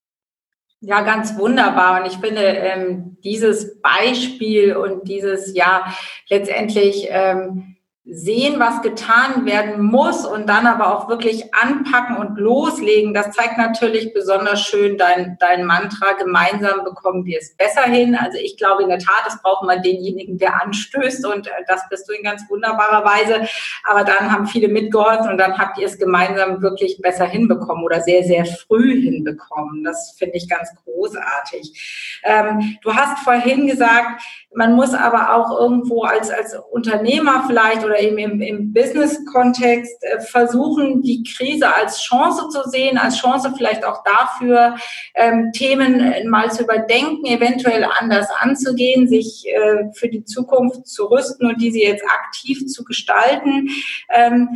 Ja, 0.82 1.02
ganz 1.02 1.38
wunderbar. 1.38 2.02
Und 2.02 2.12
ich 2.12 2.18
finde, 2.18 2.42
ähm, 2.42 3.18
dieses 3.24 3.80
Beispiel 3.80 4.76
und 4.76 5.08
dieses, 5.08 5.56
ja, 5.56 5.96
letztendlich 6.28 7.08
ähm, 7.10 7.73
sehen, 8.06 8.60
was 8.60 8.82
getan 8.82 9.46
werden 9.46 9.82
muss 9.82 10.26
und 10.26 10.50
dann 10.50 10.68
aber 10.68 10.94
auch 10.94 11.08
wirklich 11.08 11.54
anpacken 11.54 12.18
und 12.18 12.38
loslegen. 12.38 13.14
Das 13.14 13.32
zeigt 13.32 13.58
natürlich 13.58 14.14
besonders 14.14 14.62
schön 14.62 14.98
dein, 14.98 15.38
dein 15.40 15.64
Mantra, 15.64 16.12
gemeinsam 16.12 16.84
bekommen 16.84 17.24
wir 17.24 17.40
es 17.40 17.56
besser 17.56 17.84
hin. 17.84 18.16
Also 18.16 18.38
ich 18.40 18.58
glaube 18.58 18.84
in 18.84 18.90
der 18.90 19.00
Tat, 19.00 19.24
es 19.28 19.42
braucht 19.42 19.66
man 19.66 19.82
denjenigen, 19.82 20.38
der 20.38 20.62
anstößt 20.62 21.26
und 21.26 21.48
äh, 21.48 21.52
das 21.68 21.88
bist 21.88 22.10
du 22.10 22.14
in 22.14 22.24
ganz 22.24 22.44
wunderbarer 22.50 23.06
Weise. 23.06 23.48
Aber 23.86 24.04
dann 24.04 24.30
haben 24.34 24.48
viele 24.48 24.68
mitgeholfen 24.68 25.32
und 25.32 25.38
dann 25.38 25.58
habt 25.58 25.78
ihr 25.78 25.88
es 25.88 25.98
gemeinsam 25.98 26.62
wirklich 26.62 27.00
besser 27.02 27.26
hinbekommen 27.26 27.86
oder 27.86 28.02
sehr, 28.02 28.24
sehr 28.24 28.46
früh 28.46 29.02
hinbekommen. 29.02 29.86
Das 29.86 30.14
finde 30.18 30.36
ich 30.36 30.50
ganz 30.50 30.70
großartig. 30.84 32.20
Ähm, 32.26 32.78
du 32.82 32.94
hast 32.94 33.20
vorhin 33.24 33.66
gesagt, 33.66 34.22
man 34.54 34.76
muss 34.76 34.94
aber 34.94 35.36
auch 35.36 35.58
irgendwo 35.58 36.04
als, 36.04 36.30
als 36.30 36.56
Unternehmer 36.70 37.46
vielleicht 37.48 37.84
oder 37.84 37.93
eben 38.00 38.18
im, 38.18 38.42
im 38.42 38.74
Business-Kontext 38.74 40.04
äh, 40.04 40.22
versuchen, 40.22 41.02
die 41.02 41.24
Krise 41.24 41.74
als 41.74 42.02
Chance 42.02 42.50
zu 42.50 42.70
sehen, 42.70 42.98
als 42.98 43.18
Chance 43.18 43.54
vielleicht 43.56 43.86
auch 43.86 44.04
dafür, 44.04 44.76
ähm, 45.16 45.52
Themen 45.54 46.30
mal 46.30 46.52
zu 46.52 46.64
überdenken, 46.64 47.26
eventuell 47.26 47.86
anders 48.00 48.28
anzugehen, 48.40 49.08
sich 49.08 49.46
äh, 49.48 49.92
für 49.94 50.10
die 50.10 50.24
Zukunft 50.24 50.88
zu 50.88 51.06
rüsten 51.06 51.48
und 51.48 51.62
diese 51.62 51.80
jetzt 51.80 52.04
aktiv 52.06 52.66
zu 52.68 52.84
gestalten. 52.84 53.70
Ähm, 54.14 54.50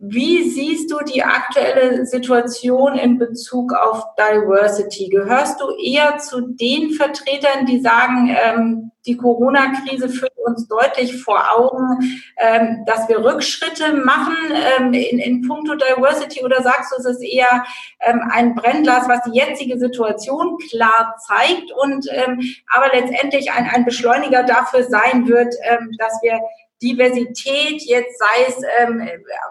wie 0.00 0.48
siehst 0.48 0.92
du 0.92 0.98
die 1.12 1.24
aktuelle 1.24 2.06
Situation 2.06 2.94
in 2.94 3.18
Bezug 3.18 3.72
auf 3.72 4.04
Diversity? 4.16 5.08
Gehörst 5.08 5.60
du 5.60 5.70
eher 5.76 6.18
zu 6.18 6.40
den 6.40 6.92
Vertretern, 6.92 7.66
die 7.66 7.80
sagen, 7.80 8.28
ähm, 8.28 8.92
die 9.06 9.16
Corona-Krise 9.16 10.08
führt 10.08 10.38
uns 10.38 10.68
deutlich 10.68 11.20
vor 11.20 11.42
Augen, 11.56 11.98
ähm, 12.36 12.84
dass 12.86 13.08
wir 13.08 13.24
Rückschritte 13.24 13.94
machen 13.94 14.36
ähm, 14.78 14.92
in, 14.92 15.18
in 15.18 15.42
puncto 15.48 15.74
Diversity? 15.74 16.44
Oder 16.44 16.62
sagst 16.62 16.92
du, 16.92 17.00
es 17.00 17.16
ist 17.16 17.22
eher 17.24 17.64
ähm, 18.00 18.20
ein 18.30 18.54
Brennglas, 18.54 19.08
was 19.08 19.22
die 19.22 19.36
jetzige 19.36 19.80
Situation 19.80 20.58
klar 20.70 21.16
zeigt 21.26 21.72
und 21.72 22.06
ähm, 22.12 22.40
aber 22.72 22.86
letztendlich 22.92 23.50
ein, 23.50 23.68
ein 23.68 23.84
Beschleuniger 23.84 24.44
dafür 24.44 24.84
sein 24.84 25.26
wird, 25.26 25.56
ähm, 25.68 25.90
dass 25.98 26.20
wir 26.22 26.38
Diversität, 26.80 27.82
jetzt 27.82 28.18
sei 28.18 28.44
es 28.46 28.56
ähm, 28.80 29.08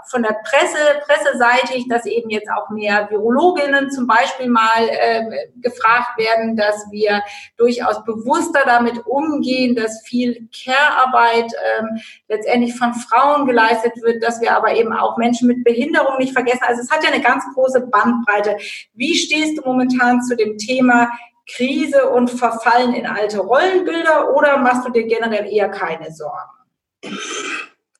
von 0.09 0.23
der 0.23 0.37
Presse, 0.45 0.77
presseseitig, 1.05 1.87
dass 1.89 2.05
eben 2.05 2.29
jetzt 2.29 2.49
auch 2.49 2.69
mehr 2.69 3.09
Virologinnen 3.09 3.91
zum 3.91 4.07
Beispiel 4.07 4.49
mal 4.49 4.89
ähm, 4.89 5.33
gefragt 5.61 6.17
werden, 6.17 6.55
dass 6.55 6.85
wir 6.89 7.21
durchaus 7.57 8.03
bewusster 8.05 8.61
damit 8.65 9.05
umgehen, 9.05 9.75
dass 9.75 10.01
viel 10.05 10.47
Care-Arbeit 10.63 11.51
ähm, 11.79 11.99
letztendlich 12.29 12.75
von 12.75 12.93
Frauen 12.93 13.45
geleistet 13.45 13.93
wird, 14.01 14.23
dass 14.23 14.39
wir 14.39 14.55
aber 14.55 14.75
eben 14.75 14.93
auch 14.93 15.17
Menschen 15.17 15.47
mit 15.47 15.63
Behinderung 15.65 16.17
nicht 16.19 16.33
vergessen. 16.33 16.63
Also 16.65 16.81
es 16.81 16.91
hat 16.91 17.03
ja 17.03 17.11
eine 17.11 17.21
ganz 17.21 17.43
große 17.53 17.87
Bandbreite. 17.87 18.57
Wie 18.93 19.15
stehst 19.15 19.57
du 19.57 19.63
momentan 19.65 20.21
zu 20.21 20.37
dem 20.37 20.57
Thema 20.57 21.09
Krise 21.49 22.09
und 22.09 22.29
Verfallen 22.29 22.93
in 22.93 23.05
alte 23.05 23.39
Rollenbilder 23.39 24.35
oder 24.35 24.57
machst 24.57 24.85
du 24.85 24.91
dir 24.91 25.05
generell 25.07 25.45
eher 25.51 25.69
keine 25.69 26.11
Sorgen? 26.11 26.56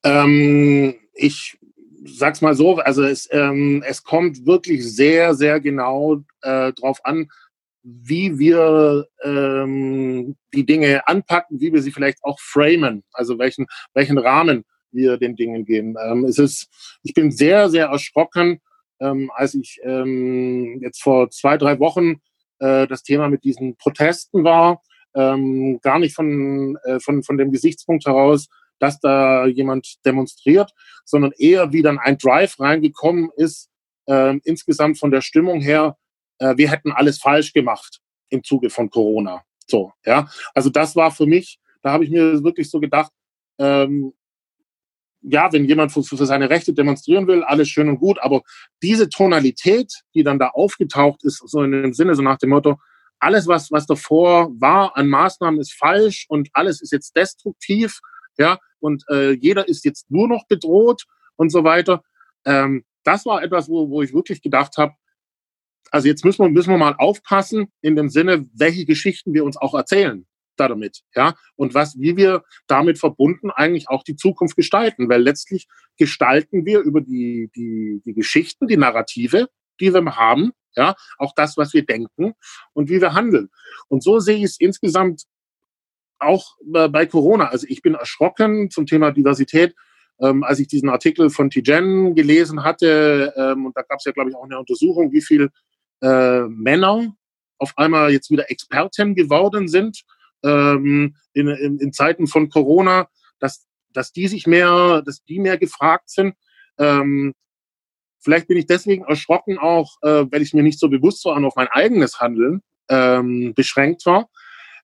Ähm, 0.04 0.96
ich 1.14 1.58
sag's 2.06 2.42
mal 2.42 2.56
so, 2.56 2.78
also 2.78 3.04
es, 3.04 3.28
ähm, 3.32 3.84
es 3.86 4.04
kommt 4.04 4.46
wirklich 4.46 4.86
sehr, 4.86 5.36
sehr 5.36 5.60
genau 5.60 6.24
äh, 6.42 6.72
drauf 6.74 7.00
an, 7.04 7.30
wie 7.84 8.38
wir 8.38 9.08
ähm, 9.24 10.36
die 10.54 10.66
Dinge 10.66 11.08
anpacken, 11.08 11.60
wie 11.60 11.72
wir 11.72 11.82
sie 11.82 11.92
vielleicht 11.92 12.24
auch 12.24 12.40
framen, 12.40 13.04
also 13.14 13.40
welchen, 13.40 13.66
welchen 13.94 14.18
Rahmen 14.18 14.66
wir 14.92 15.18
den 15.18 15.36
Dingen 15.36 15.66
geben. 15.66 15.96
Ähm, 16.04 16.26
es 16.26 16.38
ist, 16.38 16.68
ich 17.04 17.14
bin 17.14 17.32
sehr, 17.32 17.70
sehr 17.70 17.88
erschrocken, 17.88 18.60
ähm, 19.00 19.32
als 19.36 19.54
ich 19.54 19.80
ähm, 19.84 20.80
jetzt 20.82 21.02
vor 21.02 21.30
zwei, 21.30 21.58
drei 21.58 21.80
Wochen 21.80 22.22
äh, 22.60 22.88
das 22.88 23.04
Thema 23.04 23.30
mit 23.30 23.44
diesen 23.44 23.78
Protesten 23.78 24.44
war, 24.44 24.82
ähm, 25.16 25.80
gar 25.82 26.00
nicht 26.00 26.16
von, 26.16 26.78
äh, 26.84 27.00
von, 27.00 27.24
von 27.24 27.38
dem 27.38 27.52
Gesichtspunkt 27.52 28.06
heraus, 28.06 28.48
dass 28.80 29.00
da 29.00 29.46
jemand 29.46 30.06
demonstriert, 30.06 30.72
sondern 31.06 31.32
eher 31.38 31.72
wie 31.74 31.82
dann 31.82 32.00
ein 32.00 32.18
Drive 32.18 32.60
reingekommen 32.60 33.30
ist, 33.36 33.70
äh, 34.08 34.38
insgesamt 34.44 35.00
von 35.00 35.12
der 35.12 35.22
Stimmung 35.22 35.62
her, 35.62 35.98
äh, 36.40 36.56
wir 36.58 36.70
hätten 36.70 36.92
alles 36.92 37.20
falsch 37.20 37.54
gemacht 37.54 38.00
im 38.30 38.44
Zuge 38.44 38.70
von 38.70 38.90
Corona. 38.90 39.44
So, 39.68 39.92
ja. 40.06 40.30
Also 40.54 40.70
das 40.70 40.96
war 40.96 41.12
für 41.12 41.26
mich, 41.26 41.60
da 41.82 41.92
habe 41.92 42.04
ich 42.04 42.10
mir 42.10 42.44
wirklich 42.44 42.70
so 42.70 42.80
gedacht, 42.80 43.12
ähm, 43.60 44.14
ja, 45.22 45.52
wenn 45.52 45.66
jemand 45.66 45.92
für, 45.92 46.04
für 46.04 46.26
seine 46.26 46.50
Rechte 46.50 46.74
demonstrieren 46.74 47.28
will, 47.28 47.44
alles 47.44 47.70
schön 47.70 47.90
und 47.90 48.00
gut, 48.00 48.20
aber 48.22 48.44
diese 48.82 49.10
Tonalität, 49.10 49.92
die 50.14 50.24
dann 50.24 50.40
da 50.40 50.50
aufgetaucht 50.50 51.24
ist, 51.24 51.42
so 51.46 51.64
in 51.64 51.72
dem 51.72 51.94
Sinne, 51.94 52.16
so 52.16 52.22
nach 52.22 52.38
dem 52.38 52.52
Motto, 52.52 52.78
alles, 53.20 53.48
was, 53.48 53.72
was 53.72 53.88
davor 53.88 54.52
war 54.60 54.96
an 54.96 55.08
Maßnahmen, 55.08 55.60
ist 55.60 55.74
falsch 55.74 56.28
und 56.30 56.50
alles 56.54 56.82
ist 56.82 56.92
jetzt 56.92 57.16
destruktiv 57.16 58.00
ja, 58.38 58.60
und 58.80 59.04
äh, 59.10 59.32
jeder 59.32 59.68
ist 59.68 59.86
jetzt 59.86 60.10
nur 60.10 60.28
noch 60.28 60.48
bedroht 60.48 61.06
und 61.36 61.52
so 61.52 61.64
weiter. 61.64 62.04
Ähm, 62.46 62.86
das 63.04 63.26
war 63.26 63.44
etwas, 63.44 63.70
wo, 63.70 63.90
wo 63.90 64.02
ich 64.02 64.14
wirklich 64.14 64.42
gedacht 64.42 64.78
habe, 64.78 64.94
also 65.92 66.08
jetzt 66.08 66.26
müssen 66.26 66.44
wir, 66.44 66.50
müssen 66.50 66.72
wir 66.72 66.78
mal 66.78 66.96
aufpassen 66.98 67.72
in 67.82 67.96
dem 67.96 68.10
Sinne, 68.10 68.46
welche 68.54 68.86
Geschichten 68.86 69.34
wir 69.34 69.46
uns 69.46 69.58
auch 69.58 69.74
erzählen 69.74 70.26
damit, 70.58 71.04
ja, 71.16 71.36
und 71.56 71.74
was, 71.76 72.00
wie 72.00 72.18
wir 72.18 72.44
damit 72.66 72.98
verbunden 72.98 73.52
eigentlich 73.52 73.90
auch 73.90 74.04
die 74.04 74.16
Zukunft 74.16 74.56
gestalten, 74.56 75.08
weil 75.08 75.22
letztlich 75.22 75.68
gestalten 75.98 76.66
wir 76.66 76.80
über 76.80 77.00
die, 77.00 77.52
die, 77.56 78.02
die 78.04 78.14
Geschichten, 78.14 78.68
die 78.68 78.78
Narrative, 78.78 79.50
die 79.80 79.94
wir 79.94 80.16
haben, 80.16 80.52
ja, 80.76 80.96
auch 81.18 81.34
das, 81.36 81.58
was 81.58 81.74
wir 81.74 81.86
denken 81.86 82.34
und 82.74 82.90
wie 82.90 83.02
wir 83.02 83.14
handeln. 83.14 83.50
Und 83.88 84.04
so 84.04 84.20
sehe 84.20 84.38
ich 84.38 84.44
es 84.44 84.60
insgesamt 84.60 85.24
auch 86.20 86.58
bei 86.66 87.06
Corona. 87.06 87.48
Also 87.50 87.68
ich 87.70 87.82
bin 87.82 87.96
erschrocken 87.96 88.70
zum 88.70 88.86
Thema 88.86 89.12
Diversität, 89.12 89.76
ähm, 90.20 90.44
als 90.44 90.60
ich 90.60 90.68
diesen 90.68 90.90
Artikel 90.90 91.30
von 91.30 91.50
Tijen 91.50 92.16
gelesen 92.16 92.64
hatte. 92.64 93.34
Ähm, 93.36 93.66
und 93.66 93.78
da 93.78 93.82
gab 93.82 94.00
es 94.00 94.06
ja, 94.06 94.12
glaube 94.12 94.30
ich, 94.30 94.36
auch 94.36 94.44
eine 94.44 94.60
Untersuchung, 94.60 95.12
wie 95.12 95.22
viel 95.22 95.50
äh, 96.02 96.42
Männer 96.42 97.16
auf 97.60 97.74
einmal 97.78 98.12
jetzt 98.12 98.30
wieder 98.30 98.50
Experten 98.52 99.16
geworden 99.16 99.68
sind 99.68 100.04
ähm, 100.44 101.16
in, 101.34 101.48
in, 101.48 101.80
in 101.80 101.94
Zeiten 101.94 102.28
von 102.28 102.50
Corona, 102.50 103.08
dass, 103.40 103.68
dass 103.94 104.12
die 104.12 104.28
sich 104.28 104.48
mehr, 104.48 105.02
dass 105.06 105.24
die 105.24 105.40
mehr 105.40 105.58
gefragt 105.58 106.10
sind. 106.10 106.36
Ähm, 106.78 107.34
vielleicht 108.20 108.48
bin 108.48 108.58
ich 108.58 108.68
deswegen 108.68 109.06
erschrocken 109.06 109.58
auch, 109.58 109.98
äh, 110.02 110.26
weil 110.32 110.42
ich 110.42 110.54
mir 110.54 110.64
nicht 110.64 110.80
so 110.80 110.90
bewusst 110.90 111.26
war 111.26 111.36
und 111.36 111.46
auf 111.46 111.56
mein 111.56 111.68
eigenes 111.68 112.20
Handeln 112.20 112.62
ähm, 112.90 113.54
beschränkt 113.56 114.06
war. 114.06 114.30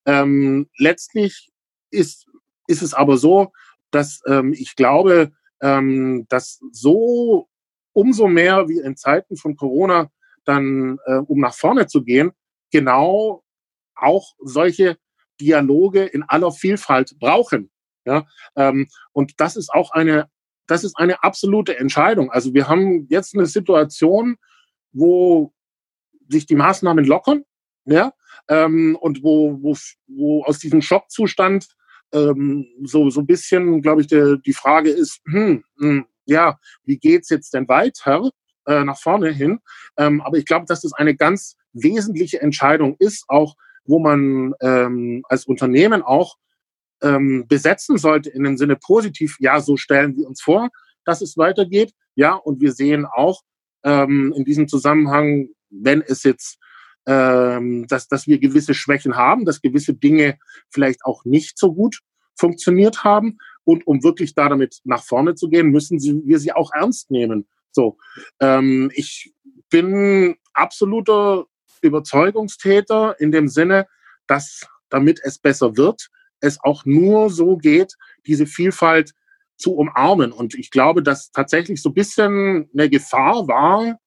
Ähm, 0.05 0.69
letztlich 0.77 1.49
ist, 1.91 2.27
ist 2.67 2.81
es 2.81 2.93
aber 2.93 3.17
so, 3.17 3.51
dass 3.91 4.21
ähm, 4.27 4.53
ich 4.53 4.75
glaube, 4.75 5.31
ähm, 5.61 6.25
dass 6.29 6.59
so 6.71 7.47
umso 7.93 8.27
mehr 8.27 8.67
wie 8.67 8.79
in 8.79 8.97
Zeiten 8.97 9.37
von 9.37 9.55
Corona 9.55 10.11
dann, 10.45 10.97
äh, 11.05 11.17
um 11.17 11.39
nach 11.39 11.53
vorne 11.53 11.87
zu 11.87 12.03
gehen, 12.03 12.31
genau 12.71 13.43
auch 13.95 14.33
solche 14.39 14.97
Dialoge 15.39 16.03
in 16.03 16.23
aller 16.23 16.51
Vielfalt 16.51 17.17
brauchen. 17.19 17.69
Ja, 18.05 18.25
ähm, 18.57 18.87
und 19.13 19.39
das 19.39 19.55
ist 19.55 19.73
auch 19.73 19.91
eine, 19.91 20.29
das 20.67 20.83
ist 20.83 20.97
eine 20.97 21.23
absolute 21.23 21.77
Entscheidung. 21.77 22.31
Also 22.31 22.53
wir 22.53 22.67
haben 22.67 23.07
jetzt 23.09 23.35
eine 23.35 23.45
Situation, 23.45 24.35
wo 24.91 25.53
sich 26.27 26.45
die 26.45 26.55
Maßnahmen 26.55 27.05
lockern, 27.05 27.45
ja, 27.85 28.13
ähm, 28.49 28.97
und 28.99 29.23
wo, 29.23 29.61
wo, 29.61 29.75
wo 30.07 30.43
aus 30.43 30.59
diesem 30.59 30.81
Schockzustand 30.81 31.67
ähm, 32.13 32.67
so, 32.83 33.09
so 33.09 33.21
ein 33.21 33.25
bisschen, 33.25 33.81
glaube 33.81 34.01
ich, 34.01 34.07
de, 34.07 34.37
die 34.45 34.53
Frage 34.53 34.89
ist, 34.89 35.21
hm, 35.25 35.63
hm, 35.79 36.05
ja, 36.25 36.57
wie 36.83 36.97
geht's 36.97 37.29
jetzt 37.29 37.53
denn 37.53 37.67
weiter 37.67 38.29
äh, 38.67 38.83
nach 38.83 38.99
vorne 38.99 39.31
hin? 39.31 39.59
Ähm, 39.97 40.21
aber 40.21 40.37
ich 40.37 40.45
glaube, 40.45 40.65
dass 40.67 40.81
das 40.81 40.93
eine 40.93 41.15
ganz 41.15 41.55
wesentliche 41.73 42.41
Entscheidung 42.41 42.95
ist, 42.99 43.25
auch 43.27 43.55
wo 43.85 43.99
man 43.99 44.53
ähm, 44.61 45.23
als 45.27 45.45
Unternehmen 45.45 46.01
auch 46.01 46.37
ähm, 47.01 47.45
besetzen 47.47 47.97
sollte 47.97 48.29
in 48.29 48.43
dem 48.43 48.57
Sinne 48.57 48.77
positiv, 48.77 49.35
ja, 49.39 49.59
so 49.59 49.75
stellen 49.75 50.15
wir 50.15 50.27
uns 50.27 50.41
vor, 50.41 50.69
dass 51.05 51.21
es 51.21 51.37
weitergeht. 51.37 51.91
Ja, 52.15 52.35
und 52.35 52.61
wir 52.61 52.71
sehen 52.71 53.05
auch 53.05 53.41
ähm, 53.83 54.33
in 54.35 54.45
diesem 54.45 54.67
Zusammenhang, 54.67 55.49
wenn 55.69 56.01
es 56.01 56.23
jetzt, 56.23 56.59
ähm, 57.05 57.87
dass, 57.87 58.07
dass 58.07 58.27
wir 58.27 58.39
gewisse 58.39 58.73
Schwächen 58.73 59.15
haben, 59.15 59.45
dass 59.45 59.61
gewisse 59.61 59.93
Dinge 59.93 60.37
vielleicht 60.69 61.05
auch 61.05 61.25
nicht 61.25 61.57
so 61.57 61.73
gut 61.73 61.99
funktioniert 62.35 63.03
haben. 63.03 63.37
Und 63.65 63.87
um 63.87 64.03
wirklich 64.03 64.35
da 64.35 64.49
damit 64.49 64.79
nach 64.83 65.03
vorne 65.03 65.35
zu 65.35 65.49
gehen, 65.49 65.69
müssen 65.69 65.99
wir 65.99 66.39
sie 66.39 66.53
auch 66.53 66.71
ernst 66.73 67.11
nehmen. 67.11 67.47
So, 67.71 67.97
ähm, 68.39 68.91
ich 68.93 69.33
bin 69.69 70.35
absoluter 70.53 71.45
Überzeugungstäter 71.81 73.19
in 73.19 73.31
dem 73.31 73.47
Sinne, 73.47 73.87
dass 74.27 74.67
damit 74.89 75.19
es 75.23 75.39
besser 75.39 75.75
wird, 75.75 76.09
es 76.39 76.59
auch 76.63 76.85
nur 76.85 77.29
so 77.29 77.57
geht, 77.57 77.95
diese 78.27 78.45
Vielfalt 78.45 79.13
zu 79.57 79.73
umarmen. 79.75 80.31
Und 80.31 80.55
ich 80.55 80.71
glaube, 80.71 81.01
dass 81.01 81.31
tatsächlich 81.31 81.81
so 81.81 81.89
ein 81.89 81.93
bisschen 81.93 82.69
eine 82.73 82.89
Gefahr 82.89 83.47
war 83.47 83.97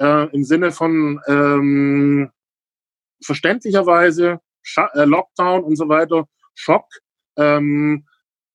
äh, 0.00 0.34
im 0.34 0.44
Sinne 0.44 0.72
von 0.72 1.20
ähm, 1.26 2.30
verständlicherweise 3.22 4.40
äh, 4.76 5.04
Lockdown 5.04 5.64
und 5.64 5.76
so 5.76 5.88
weiter, 5.88 6.26
Schock. 6.54 6.86
Ähm, 7.36 8.06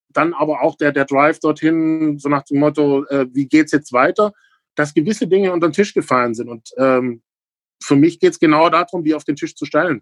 dann 0.09 0.33
aber 0.33 0.61
auch 0.61 0.75
der, 0.77 0.91
der 0.91 1.05
Drive 1.05 1.39
dorthin, 1.39 2.19
so 2.19 2.29
nach 2.29 2.43
dem 2.43 2.59
Motto, 2.59 3.05
äh, 3.05 3.27
wie 3.33 3.47
geht's 3.47 3.71
jetzt 3.71 3.91
weiter, 3.91 4.33
dass 4.75 4.93
gewisse 4.93 5.27
Dinge 5.27 5.51
unter 5.51 5.67
den 5.67 5.73
Tisch 5.73 5.93
gefallen 5.93 6.33
sind. 6.33 6.49
Und 6.49 6.69
ähm, 6.77 7.21
für 7.83 7.95
mich 7.95 8.19
geht 8.19 8.31
es 8.31 8.39
genau 8.39 8.69
darum, 8.69 9.03
die 9.03 9.13
auf 9.13 9.23
den 9.23 9.35
Tisch 9.35 9.55
zu 9.55 9.65
stellen. 9.65 10.01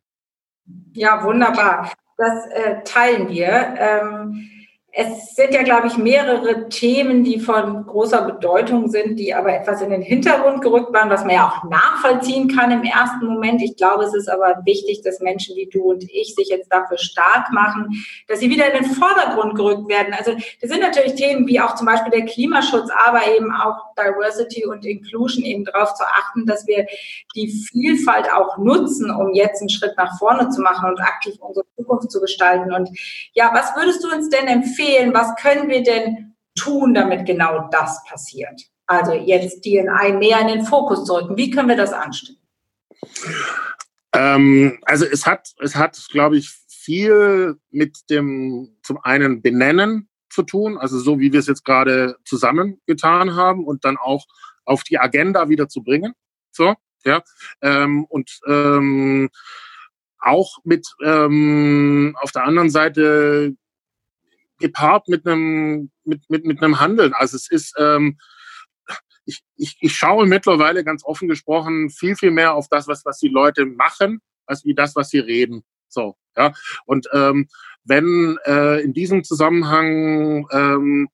Ja, 0.93 1.23
wunderbar. 1.23 1.93
Das 2.17 2.45
äh, 2.51 2.83
teilen 2.83 3.29
wir. 3.29 3.75
Ähm, 3.77 4.49
es 4.95 5.33
sind 5.33 5.55
ja, 5.55 5.63
glaube 5.63 5.87
ich, 5.87 5.97
mehrere 5.97 6.69
Themen, 6.69 7.23
die 7.23 7.39
von 7.39 7.83
großer 7.87 8.21
Bedeutung 8.21 8.91
sind, 8.91 9.17
die 9.17 9.33
aber 9.33 9.51
etwas 9.51 9.81
in 9.81 9.89
den 9.89 10.03
Hintergrund 10.03 10.61
gerückt 10.61 10.93
waren, 10.93 11.09
was 11.09 11.25
man 11.25 11.33
ja 11.33 11.49
auch 11.49 11.67
nachvollziehen 11.67 12.47
kann 12.47 12.69
im 12.69 12.83
ersten 12.83 13.25
Moment. 13.25 13.63
Ich 13.63 13.75
glaube, 13.75 14.03
es 14.03 14.13
ist 14.13 14.29
aber 14.29 14.61
wichtig, 14.65 15.01
dass 15.01 15.19
Menschen 15.19 15.55
wie 15.55 15.67
du 15.67 15.81
und 15.81 16.03
ich 16.03 16.35
sich 16.35 16.49
jetzt 16.49 16.71
dafür 16.71 16.99
stark 16.99 17.51
machen, 17.51 17.89
dass 18.27 18.39
sie 18.39 18.51
wieder 18.51 18.71
in 18.71 18.83
den 18.83 18.91
Vordergrund 18.93 19.55
gerückt 19.55 19.89
werden. 19.89 20.13
Also 20.13 20.33
das 20.61 20.69
sind 20.69 20.81
natürlich 20.81 21.15
Themen 21.15 21.47
wie 21.47 21.59
auch 21.59 21.73
zum 21.73 21.87
Beispiel 21.87 22.11
der 22.11 22.25
Klimaschutz, 22.25 22.91
aber 23.07 23.21
eben 23.35 23.51
auch 23.51 23.95
Diversity 23.97 24.63
und 24.67 24.85
Inclusion, 24.85 25.43
eben 25.43 25.65
darauf 25.65 25.95
zu 25.95 26.03
achten, 26.03 26.45
dass 26.45 26.67
wir 26.67 26.85
die 27.35 27.49
Vielfalt 27.49 28.31
auch 28.31 28.59
nutzen, 28.59 29.09
um 29.09 29.33
jetzt 29.33 29.59
einen 29.59 29.69
Schritt 29.69 29.97
nach 29.97 30.19
vorne 30.19 30.49
zu 30.49 30.61
machen 30.61 30.87
und 30.87 31.01
aktiv 31.01 31.33
unsere 31.39 31.65
Zukunft 31.75 32.11
zu 32.11 32.21
gestalten. 32.21 32.71
Und 32.71 32.89
ja, 33.33 33.49
was 33.55 33.75
würdest 33.75 34.03
du 34.03 34.11
uns 34.15 34.29
denn 34.29 34.45
empfehlen? 34.45 34.82
Empfehlen, 34.83 35.13
was 35.13 35.35
können 35.35 35.69
wir 35.69 35.83
denn 35.83 36.35
tun, 36.55 36.93
damit 36.93 37.25
genau 37.25 37.67
das 37.71 38.03
passiert? 38.05 38.61
Also 38.85 39.13
jetzt 39.13 39.65
DNI 39.65 40.13
mehr 40.17 40.41
in 40.41 40.47
den 40.47 40.65
Fokus 40.65 41.05
zu 41.05 41.13
rücken. 41.13 41.37
Wie 41.37 41.49
können 41.49 41.69
wir 41.69 41.77
das 41.77 41.93
anstellen? 41.93 42.39
Ähm, 44.13 44.79
also 44.83 45.05
es 45.05 45.25
hat, 45.25 45.53
es 45.59 45.75
hat, 45.75 45.99
glaube 46.11 46.37
ich, 46.37 46.49
viel 46.67 47.55
mit 47.71 48.09
dem 48.09 48.77
zum 48.83 48.99
einen 49.03 49.41
Benennen 49.41 50.09
zu 50.29 50.43
tun, 50.43 50.77
also 50.77 50.99
so 50.99 51.19
wie 51.19 51.31
wir 51.31 51.39
es 51.39 51.47
jetzt 51.47 51.63
gerade 51.63 52.17
zusammengetan 52.25 53.35
haben 53.35 53.65
und 53.65 53.85
dann 53.85 53.97
auch 53.97 54.25
auf 54.65 54.83
die 54.83 54.99
Agenda 54.99 55.49
wieder 55.49 55.69
zu 55.69 55.83
bringen. 55.83 56.13
So, 56.51 56.75
ja. 57.05 57.23
Ähm, 57.61 58.05
und 58.05 58.39
ähm, 58.47 59.29
auch 60.19 60.57
mit 60.63 60.87
ähm, 61.03 62.15
auf 62.21 62.31
der 62.31 62.45
anderen 62.45 62.69
Seite 62.69 63.55
gepaart 64.59 65.07
mit 65.07 65.25
einem, 65.25 65.91
mit, 66.03 66.29
mit, 66.29 66.45
mit 66.45 66.61
einem 66.61 66.79
Handeln. 66.79 67.13
Also 67.13 67.35
es 67.35 67.49
ist, 67.49 67.73
ähm, 67.77 68.17
ich, 69.25 69.41
ich, 69.55 69.77
ich 69.79 69.95
schaue 69.95 70.25
mittlerweile 70.25 70.83
ganz 70.83 71.03
offen 71.05 71.27
gesprochen 71.27 71.89
viel, 71.89 72.15
viel 72.15 72.31
mehr 72.31 72.53
auf 72.53 72.67
das, 72.69 72.87
was, 72.87 73.05
was 73.05 73.19
die 73.19 73.29
Leute 73.29 73.65
machen, 73.65 74.21
als 74.45 74.65
wie 74.65 74.73
das, 74.73 74.95
was 74.95 75.09
sie 75.09 75.19
reden. 75.19 75.63
So, 75.87 76.15
ja. 76.35 76.53
Und 76.85 77.07
ähm, 77.13 77.47
wenn 77.83 78.37
äh, 78.45 78.81
in 78.81 78.93
diesem 78.93 79.23
Zusammenhang, 79.23 80.47
ähm, 80.51 81.09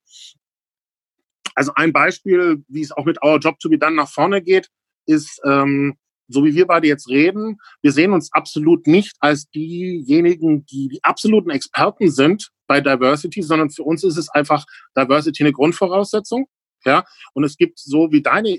also 1.56 1.73
ein 1.75 1.91
Beispiel, 1.91 2.63
wie 2.67 2.82
es 2.82 2.91
auch 2.91 3.06
mit 3.06 3.21
Our 3.23 3.39
Job 3.39 3.60
to 3.60 3.69
be 3.69 3.78
Done 3.78 3.95
nach 3.95 4.10
vorne 4.10 4.41
geht, 4.41 4.69
ist, 5.06 5.41
ähm, 5.45 5.97
so 6.28 6.45
wie 6.45 6.54
wir 6.54 6.67
beide 6.67 6.88
jetzt 6.88 7.10
reden, 7.10 7.60
wir 7.82 7.91
sehen 7.91 8.13
uns 8.13 8.32
absolut 8.32 8.86
nicht 8.88 9.17
als 9.19 9.49
diejenigen, 9.49 10.65
die 10.65 10.88
die 10.88 11.04
absoluten 11.04 11.49
Experten 11.49 12.12
sind 12.12 12.52
bei 12.69 12.82
Diversity, 12.82 13.41
sondern 13.41 13.71
für 13.71 13.84
uns 13.84 14.03
ist 14.03 14.15
es 14.15 14.29
einfach 14.29 14.63
Diversity 14.95 15.43
eine 15.43 15.51
Grundvoraussetzung. 15.51 16.47
Ja, 16.86 17.03
und 17.34 17.43
es 17.43 17.58
gibt 17.58 17.79
so 17.79 18.12
wie 18.12 18.21
deine 18.21 18.58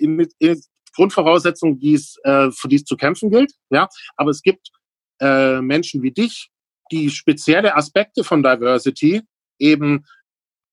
Grundvoraussetzung, 0.94 1.78
die 1.78 1.94
es, 1.94 2.16
äh, 2.24 2.50
für 2.50 2.68
die 2.68 2.76
es 2.76 2.84
zu 2.84 2.96
kämpfen 2.96 3.30
gilt. 3.30 3.52
Ja, 3.70 3.88
aber 4.16 4.30
es 4.30 4.42
gibt 4.42 4.70
äh, 5.20 5.60
Menschen 5.62 6.02
wie 6.02 6.10
dich, 6.10 6.50
die 6.90 7.08
spezielle 7.08 7.76
Aspekte 7.76 8.24
von 8.24 8.42
Diversity 8.42 9.22
eben 9.58 10.04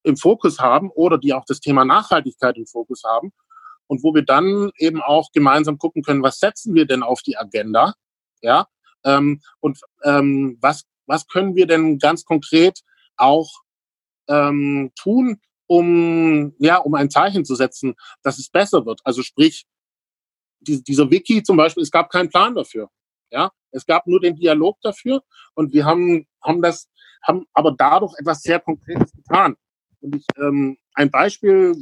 im 0.04 0.18
Fokus 0.18 0.60
haben 0.60 0.90
oder 0.90 1.18
die 1.18 1.34
auch 1.34 1.46
das 1.46 1.60
Thema 1.60 1.86
Nachhaltigkeit 1.86 2.58
im 2.58 2.66
Fokus 2.66 3.04
haben 3.06 3.32
und 3.86 4.04
wo 4.04 4.16
wir 4.16 4.24
dann 4.24 4.72
eben 4.78 5.02
auch 5.02 5.32
gemeinsam 5.32 5.78
gucken 5.78 6.02
können, 6.02 6.24
was 6.24 6.40
setzen 6.40 6.74
wir 6.74 6.88
denn 6.88 7.04
auf 7.04 7.22
die 7.22 7.38
Agenda, 7.38 7.94
ja, 8.42 8.68
ähm, 9.06 9.42
und 9.60 9.80
ähm, 10.04 10.58
was 10.60 10.86
was 11.08 11.28
können 11.28 11.56
wir 11.56 11.66
denn 11.66 11.98
ganz 12.00 12.26
konkret 12.26 12.82
auch 13.18 13.50
ähm, 14.30 14.92
tun, 14.96 15.42
um 15.68 16.54
ja 16.60 16.78
um 16.78 16.94
ein 16.96 17.10
Zeichen 17.10 17.46
zu 17.46 17.56
setzen, 17.56 17.96
dass 18.24 18.40
es 18.40 18.50
besser 18.50 18.86
wird. 18.86 19.02
Also 19.04 19.22
sprich 19.22 19.66
die, 20.60 20.84
dieser 20.84 21.10
Wiki 21.12 21.44
zum 21.44 21.58
Beispiel, 21.58 21.84
es 21.84 21.92
gab 21.92 22.10
keinen 22.10 22.30
Plan 22.30 22.56
dafür, 22.56 22.90
ja, 23.32 23.52
es 23.72 23.86
gab 23.86 24.08
nur 24.08 24.20
den 24.20 24.36
Dialog 24.36 24.78
dafür 24.82 25.24
und 25.54 25.74
wir 25.74 25.86
haben 25.86 26.28
haben 26.42 26.62
das 26.62 26.90
haben 27.24 27.46
aber 27.54 27.76
dadurch 27.78 28.14
etwas 28.18 28.42
sehr 28.42 28.60
Konkretes 28.60 29.12
getan. 29.12 29.56
Und 30.00 30.16
ich, 30.16 30.26
ähm, 30.38 30.78
ein 30.94 31.12
Beispiel 31.12 31.76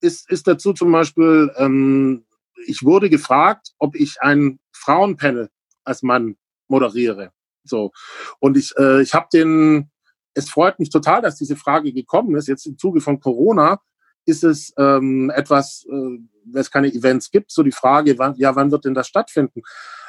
ist, 0.00 0.30
ist 0.30 0.46
dazu 0.46 0.72
zum 0.72 0.92
Beispiel, 0.92 1.52
ähm, 1.56 2.26
ich 2.66 2.82
wurde 2.82 3.10
gefragt, 3.10 3.72
ob 3.78 3.96
ich 3.96 4.20
ein 4.20 4.60
Frauenpanel 4.72 5.50
als 5.84 6.02
Mann 6.02 6.36
moderiere. 6.68 7.32
So. 7.64 7.92
Und 8.38 8.56
ich, 8.56 8.76
äh, 8.76 9.02
ich 9.02 9.14
habe 9.14 9.26
den, 9.32 9.90
es 10.34 10.50
freut 10.50 10.78
mich 10.78 10.90
total, 10.90 11.22
dass 11.22 11.36
diese 11.36 11.56
Frage 11.56 11.92
gekommen 11.92 12.36
ist. 12.36 12.48
Jetzt 12.48 12.66
im 12.66 12.76
Zuge 12.76 13.00
von 13.00 13.20
Corona 13.20 13.80
ist 14.26 14.44
es 14.44 14.72
ähm, 14.78 15.30
etwas, 15.34 15.86
äh, 15.88 15.92
wenn 15.92 16.60
es 16.60 16.70
keine 16.70 16.92
Events 16.92 17.30
gibt, 17.30 17.52
so 17.52 17.62
die 17.62 17.72
Frage, 17.72 18.18
wann, 18.18 18.34
ja, 18.36 18.54
wann 18.56 18.70
wird 18.70 18.84
denn 18.84 18.94
das 18.94 19.06
stattfinden? 19.06 19.62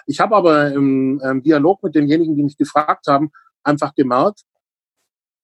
Ich 0.07 0.19
habe 0.19 0.35
aber 0.35 0.71
im, 0.71 1.19
im 1.23 1.43
Dialog 1.43 1.83
mit 1.83 1.95
denjenigen, 1.95 2.35
die 2.35 2.43
mich 2.43 2.57
gefragt 2.57 3.07
haben, 3.07 3.31
einfach 3.63 3.93
gemerkt, 3.95 4.41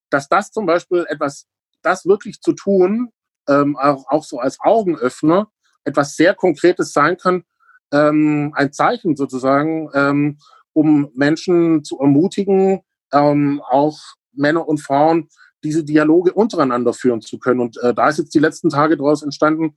dass 0.09 0.27
das 0.27 0.51
zum 0.51 0.65
Beispiel 0.65 1.05
etwas, 1.09 1.47
das 1.81 2.05
wirklich 2.05 2.41
zu 2.41 2.53
tun, 2.53 3.11
ähm, 3.47 3.77
auch, 3.77 4.05
auch 4.07 4.23
so 4.23 4.39
als 4.39 4.59
Augenöffner 4.59 5.49
etwas 5.83 6.15
sehr 6.15 6.35
Konkretes 6.35 6.93
sein 6.93 7.17
kann, 7.17 7.43
ähm, 7.91 8.53
ein 8.55 8.71
Zeichen 8.71 9.15
sozusagen, 9.15 9.89
ähm, 9.93 10.37
um 10.73 11.11
Menschen 11.15 11.83
zu 11.83 11.99
ermutigen, 11.99 12.81
ähm, 13.11 13.61
auch 13.67 13.97
Männer 14.33 14.67
und 14.67 14.79
Frauen 14.79 15.29
diese 15.63 15.83
Dialoge 15.83 16.33
untereinander 16.33 16.93
führen 16.93 17.21
zu 17.21 17.37
können. 17.37 17.59
Und 17.59 17.77
äh, 17.77 17.93
da 17.93 18.09
ist 18.09 18.17
jetzt 18.17 18.33
die 18.33 18.39
letzten 18.39 18.69
Tage 18.69 18.97
daraus 18.97 19.21
entstanden, 19.21 19.75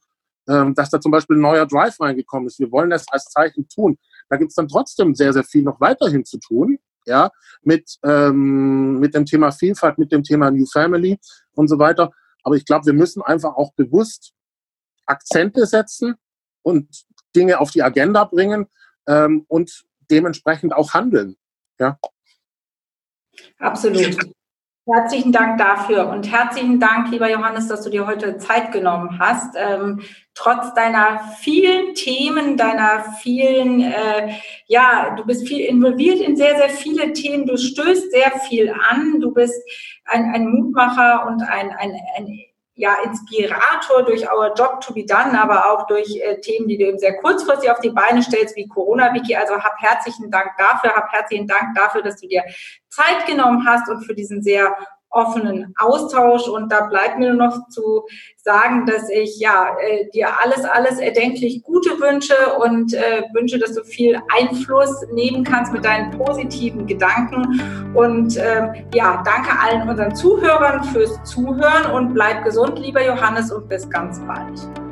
ähm, 0.49 0.75
dass 0.75 0.91
da 0.91 1.01
zum 1.01 1.13
Beispiel 1.13 1.37
ein 1.37 1.43
neuer 1.43 1.67
Drive 1.67 2.01
reingekommen 2.01 2.47
ist. 2.47 2.59
Wir 2.59 2.71
wollen 2.71 2.91
das 2.91 3.07
als 3.09 3.25
Zeichen 3.27 3.69
tun. 3.69 3.99
Da 4.29 4.37
gibt 4.37 4.51
es 4.51 4.55
dann 4.55 4.69
trotzdem 4.69 5.15
sehr, 5.15 5.33
sehr 5.33 5.45
viel 5.45 5.63
noch 5.63 5.81
weiterhin 5.81 6.25
zu 6.25 6.39
tun, 6.39 6.79
ja, 7.07 7.31
mit, 7.63 7.99
ähm, 8.03 8.99
mit 8.99 9.15
dem 9.15 9.27
Thema 9.27 9.53
Vielfalt, 9.53 9.99
mit 9.99 10.13
dem 10.13 10.23
Thema 10.23 10.51
New 10.51 10.67
Family 10.67 11.19
und 11.55 11.69
so 11.69 11.79
weiter. 11.79 12.11
Aber 12.43 12.57
ich 12.57 12.65
glaube, 12.65 12.87
wir 12.87 12.93
müssen 12.93 13.23
einfach 13.23 13.57
auch 13.57 13.73
bewusst 13.75 14.33
Akzente 15.07 15.67
setzen 15.67 16.15
und 16.63 17.05
Dinge 17.37 17.61
auf 17.61 17.71
die 17.71 17.83
Agenda 17.83 18.25
bringen 18.25 18.67
ähm, 19.07 19.45
und 19.49 19.85
dementsprechend 20.11 20.75
auch 20.75 20.95
handeln. 20.95 21.37
Ja. 21.79 21.99
Absolut. 23.59 24.19
Herzlichen 24.87 25.33
Dank 25.33 25.57
dafür 25.57 26.11
und 26.11 26.31
herzlichen 26.31 26.79
Dank, 26.79 27.11
lieber 27.11 27.31
Johannes, 27.31 27.69
dass 27.69 27.81
du 27.81 27.89
dir 27.89 28.07
heute 28.07 28.37
Zeit 28.37 28.71
genommen 28.71 29.19
hast. 29.19 29.57
Ähm, 29.57 30.03
trotz 30.35 30.75
deiner 30.75 31.21
vielen 31.39 31.95
Themen, 31.95 32.59
deiner 32.59 33.03
vielen, 33.23 33.81
äh, 33.81 34.35
ja, 34.67 35.15
du 35.17 35.25
bist 35.25 35.49
viel 35.49 35.61
involviert 35.61 36.21
in 36.21 36.37
sehr, 36.37 36.57
sehr 36.57 36.69
viele 36.69 37.15
Themen. 37.15 37.47
Du 37.47 37.57
stößt 37.57 38.11
sehr 38.11 38.31
viel 38.47 38.75
an. 38.91 39.21
Du 39.21 39.33
bist 39.33 39.59
ein, 40.05 40.31
ein 40.35 40.49
Mutmacher 40.49 41.27
und 41.29 41.43
ein, 41.43 41.71
ein, 41.71 41.93
ein 42.19 42.45
ja, 42.77 42.97
Inspirator 43.05 44.03
durch 44.05 44.29
Our 44.31 44.53
Job 44.55 44.81
to 44.81 44.93
be 44.93 45.05
Done, 45.05 45.41
aber 45.41 45.71
auch 45.71 45.87
durch 45.87 46.17
äh, 46.21 46.41
Themen, 46.41 46.67
die 46.67 46.77
du 46.77 46.87
eben 46.87 46.99
sehr 46.99 47.17
kurzfristig 47.19 47.71
auf 47.71 47.79
die 47.81 47.91
Beine 47.91 48.23
stellst, 48.23 48.57
wie 48.57 48.67
Corona-Wiki. 48.67 49.37
Also 49.37 49.55
hab 49.55 49.81
herzlichen 49.81 50.31
Dank 50.31 50.51
dafür, 50.59 50.91
hab 50.95 51.13
herzlichen 51.13 51.47
Dank 51.47 51.75
dafür, 51.77 52.03
dass 52.03 52.21
du 52.21 52.27
dir 52.27 52.43
Zeit 52.89 53.27
genommen 53.27 53.65
hast 53.67 53.89
und 53.89 54.05
für 54.05 54.15
diesen 54.15 54.43
sehr 54.43 54.77
offenen 55.15 55.75
Austausch. 55.79 56.49
Und 56.49 56.71
da 56.71 56.87
bleibt 56.87 57.19
mir 57.19 57.33
nur 57.33 57.47
noch 57.47 57.69
zu 57.69 58.05
sagen, 58.37 58.87
dass 58.87 59.09
ich 59.09 59.39
ja 59.39 59.69
äh, 59.81 60.11
dir 60.11 60.29
alles, 60.43 60.65
alles 60.65 60.99
erdenklich 60.99 61.63
Gute 61.63 61.91
wünsche 62.01 62.35
und 62.59 62.93
äh, 62.95 63.23
wünsche, 63.33 63.59
dass 63.59 63.75
du 63.75 63.83
viel 63.85 64.21
Einfluss 64.37 64.91
nehmen 65.13 65.45
kannst 65.45 65.73
mit 65.73 65.85
deinen 65.85 66.11
positiven 66.19 66.87
Gedanken. 66.87 67.93
Und 67.95 68.37
äh, 68.37 68.85
ja, 68.95 69.23
danke 69.25 69.59
allen 69.59 69.89
unseren 69.89 70.15
Zuhörern 70.15 70.85
fürs 70.85 71.23
Zuhören 71.25 71.91
und 71.93 72.15
bleib 72.15 72.45
gesund, 72.45 72.79
lieber 72.79 73.05
Johannes, 73.05 73.53
und 73.53 73.69
bis 73.69 73.89
ganz 73.89 74.21
bald. 74.27 74.84